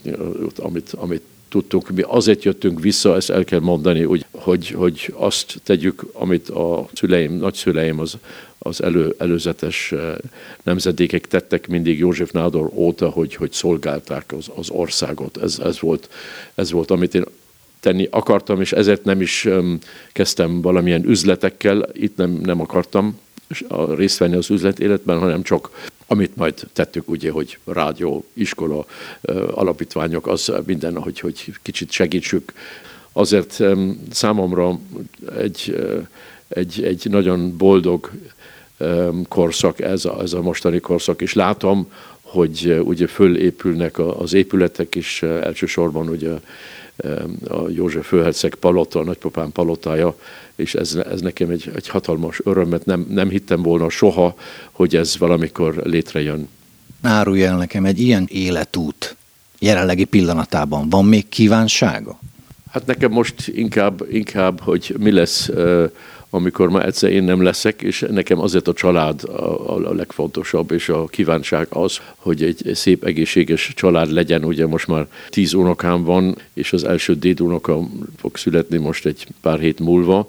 [0.57, 1.89] amit, amit tudtunk.
[1.89, 6.89] Mi azért jöttünk vissza, ezt el kell mondani, hogy, hogy, hogy azt tegyük, amit a
[6.93, 8.17] szüleim, nagyszüleim, az,
[8.57, 10.15] az elő, előzetes eh,
[10.63, 15.37] nemzedékek tettek mindig József Nádor óta, hogy, hogy szolgálták az, az országot.
[15.37, 16.09] Ez, ez, volt,
[16.55, 17.23] ez volt, amit én
[17.79, 19.77] tenni akartam, és ezért nem is um,
[20.11, 23.19] kezdtem valamilyen üzletekkel, itt nem, nem akartam
[23.95, 28.85] részt venni az üzletéletben, hanem csak amit majd tettük, ugye, hogy rádió, iskola,
[29.51, 32.53] alapítványok, az minden, hogy, hogy kicsit segítsük.
[33.11, 33.63] Azért
[34.11, 34.79] számomra
[35.37, 35.87] egy,
[36.47, 38.11] egy, egy nagyon boldog
[39.27, 41.91] korszak ez a, ez a mostani korszak, és látom,
[42.21, 46.31] hogy ugye fölépülnek az épületek is, elsősorban ugye
[47.47, 50.15] a József Főherceg palota, a nagypapám palotája,
[50.55, 54.35] és ez, ez nekem egy, egy hatalmas öröm, mert nem, nem hittem volna soha,
[54.71, 56.47] hogy ez valamikor létrejön.
[57.01, 59.15] Árulj el nekem egy ilyen életút
[59.59, 60.89] jelenlegi pillanatában.
[60.89, 62.19] Van még kívánsága?
[62.71, 65.49] Hát nekem most inkább, inkább hogy mi lesz
[66.29, 70.89] amikor ma egyszer én nem leszek, és nekem azért a család a, a legfontosabb, és
[70.89, 74.43] a kívánság az, hogy egy szép egészséges család legyen.
[74.43, 77.79] Ugye most már tíz unokám van, és az első dédunoka
[78.17, 80.27] fog születni most egy pár hét múlva,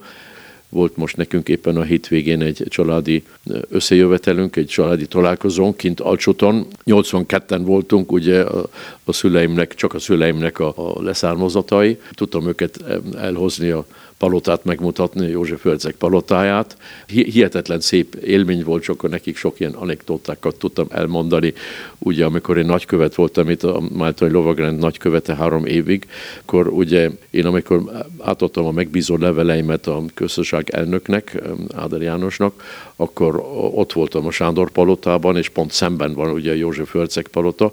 [0.70, 3.24] volt most nekünk éppen a hétvégén egy családi
[3.70, 6.66] összejövetelünk, egy családi találkozónk kint Alcsoton.
[6.86, 8.68] 82-en voltunk, ugye a,
[9.04, 11.98] a szüleimnek, csak a szüleimnek a, a leszármazatai.
[12.12, 12.84] Tudtam őket
[13.16, 13.86] elhozni a
[14.18, 16.76] palotát megmutatni, József Herceg palotáját.
[17.06, 21.52] Hihetetlen szép élmény volt, csak nekik sok ilyen anekdotákat tudtam elmondani.
[21.98, 26.06] Ugye, amikor én nagykövet voltam itt, a Máltai Lovagrend nagykövete három évig,
[26.40, 27.82] akkor ugye én amikor
[28.18, 31.40] átadtam a megbízó leveleimet a közösség elnöknek,
[31.74, 32.62] Áder Jánosnak,
[32.96, 33.36] akkor
[33.74, 37.72] ott voltam a Sándor palotában, és pont szemben van ugye József Herceg palota,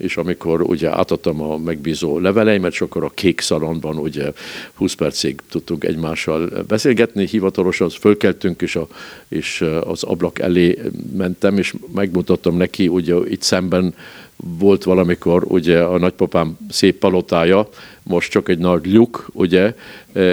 [0.00, 4.32] és amikor ugye átadtam a megbízó leveleimet, és akkor a kék szalonban ugye
[4.74, 8.88] 20 percig tudtunk egymással beszélgetni, hivatalosan fölkeltünk, és, a,
[9.28, 10.78] és az ablak elé
[11.16, 13.94] mentem, és megmutattam neki, ugye itt szemben
[14.58, 17.68] volt valamikor ugye a nagypapám szép palotája,
[18.02, 19.74] most csak egy nagy lyuk, ugye,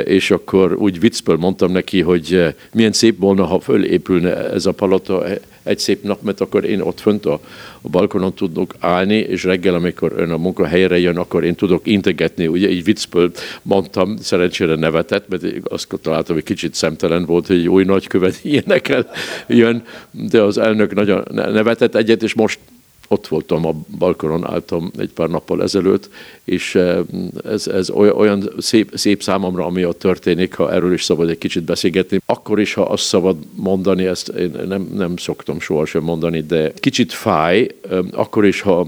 [0.05, 5.23] és akkor úgy viccből mondtam neki, hogy milyen szép volna, ha fölépülne ez a palota
[5.67, 7.39] egy szép nap, mert akkor én ott fönt a,
[7.81, 12.47] a balkonon tudok állni, és reggel, amikor ön a munkahelyre jön, akkor én tudok integetni.
[12.47, 17.69] Ugye így viccből mondtam, szerencsére nevetett, mert azt találtam, hogy kicsit szemtelen volt, hogy egy
[17.69, 19.09] új nagykövet ilyenekkel
[19.47, 22.59] jön, de az elnök nagyon nevetett egyet, és most
[23.07, 26.09] ott voltam, a balkonon álltam egy pár nappal ezelőtt,
[26.43, 26.99] és eh,
[27.43, 31.63] ez, ez olyan szép, szép számomra, ami ott történik, ha erről is szabad egy kicsit
[31.63, 32.19] beszélgetni.
[32.25, 37.13] Akkor is, ha azt szabad mondani, ezt én nem, nem szoktam sohasem mondani, de kicsit
[37.13, 38.87] fáj, eh, akkor is, ha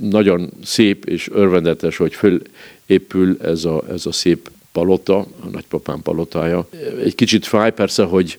[0.00, 6.68] nagyon szép és örvendetes, hogy fölépül ez a, ez a szép palota, a nagypapám palotája.
[7.04, 8.38] Egy kicsit fáj persze, hogy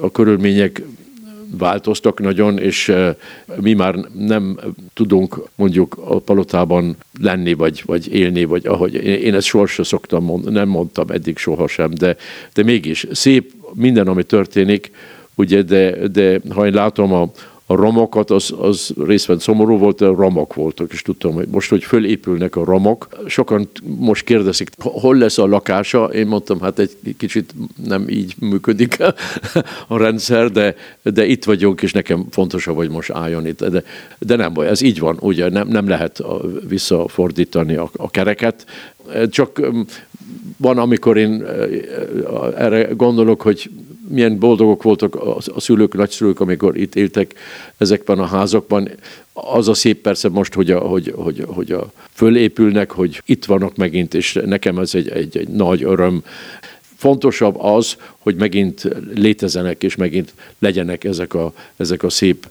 [0.00, 0.82] a körülmények
[1.58, 2.92] változtak nagyon, és
[3.60, 4.58] mi már nem
[4.94, 10.54] tudunk mondjuk a palotában lenni, vagy, vagy élni, vagy ahogy én ezt sohasem szoktam mondani,
[10.54, 12.16] nem mondtam eddig sohasem, de,
[12.54, 14.90] de mégis szép minden, ami történik,
[15.34, 17.30] ugye, de, de ha én látom a,
[17.72, 21.84] a romokat, az, az részben szomorú volt, de romok voltak, és tudtam, hogy most, hogy
[21.84, 27.54] fölépülnek a romok, sokan most kérdezik, hol lesz a lakása, én mondtam, hát egy kicsit
[27.86, 28.98] nem így működik
[29.88, 33.64] a rendszer, de, de itt vagyunk, és nekem fontosabb, hogy most álljon itt.
[33.64, 33.84] De,
[34.18, 36.22] de nem baj, ez így van, ugye nem, nem lehet
[36.68, 38.66] visszafordítani a, a kereket,
[39.28, 39.60] csak
[40.56, 41.44] van, amikor én
[42.56, 43.70] erre gondolok, hogy
[44.08, 47.34] milyen boldogok voltak a szülők, nagyszülők, amikor itt éltek
[47.76, 48.90] ezekben a házakban.
[49.32, 53.76] Az a szép persze most, hogy a, hogy, hogy, hogy a fölépülnek, hogy itt vannak
[53.76, 56.24] megint, és nekem ez egy, egy, egy nagy öröm.
[56.96, 62.46] Fontosabb az, hogy megint létezenek, és megint legyenek ezek a, ezek a szép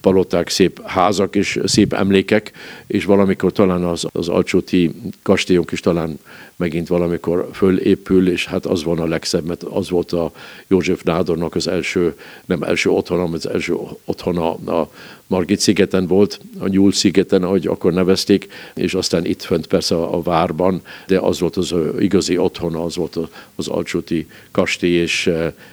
[0.00, 2.52] paloták, szép házak és szép emlékek,
[2.86, 6.18] és valamikor talán az, az Alcsóti kastélyunk is talán
[6.56, 10.32] megint valamikor fölépül, és hát az van a legszebb, mert az volt a
[10.66, 12.14] József Nádornak az első,
[12.44, 14.90] nem első otthona, az első otthona a
[15.26, 20.22] Margit szigeten volt, a Nyúl szigeten, ahogy akkor nevezték, és aztán itt fönt persze a,
[20.22, 23.18] várban, de az volt az igazi otthona, az volt
[23.54, 25.13] az Alcsóti kastély, és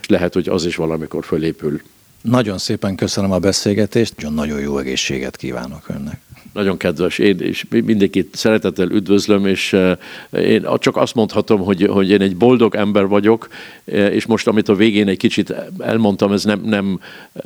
[0.07, 1.81] lehet, hogy az is valamikor fölépül.
[2.21, 6.19] Nagyon szépen köszönöm a beszélgetést, nagyon jó egészséget kívánok önnek.
[6.53, 9.97] Nagyon kedves, én és mindenkit szeretettel üdvözlöm, és eh,
[10.31, 13.47] én csak azt mondhatom, hogy, hogy én egy boldog ember vagyok,
[13.85, 16.99] eh, és most, amit a végén egy kicsit elmondtam, ez nem, nem,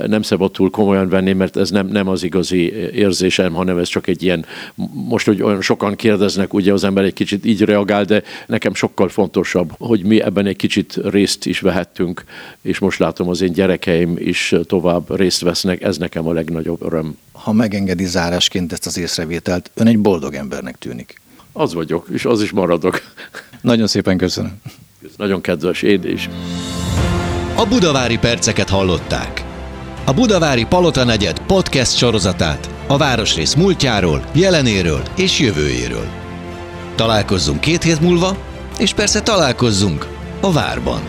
[0.06, 4.08] nem szabad túl komolyan venni, mert ez nem, nem az igazi érzésem, hanem ez csak
[4.08, 4.46] egy ilyen,
[4.94, 9.10] most, hogy olyan sokan kérdeznek, ugye az ember egy kicsit így reagál, de nekem sokkal
[9.10, 12.24] fontosabb, hogy mi ebben egy kicsit részt is vehettünk,
[12.62, 17.18] és most látom az én gyerekeim is tovább részt vesznek, ez nekem a legnagyobb öröm.
[17.46, 21.22] Ha megengedi zárásként ezt az észrevételt, ön egy boldog embernek tűnik.
[21.52, 23.02] Az vagyok, és az is maradok.
[23.62, 24.62] Nagyon szépen köszönöm.
[25.18, 26.30] Nagyon kedves, én is.
[27.56, 29.44] A Budavári perceket hallották.
[30.06, 36.08] A Budavári Palota negyed podcast sorozatát a városrész múltjáról, jelenéről és jövőjéről.
[36.96, 38.38] Találkozzunk két hét múlva,
[38.80, 40.08] és persze találkozzunk
[40.42, 41.02] a várban.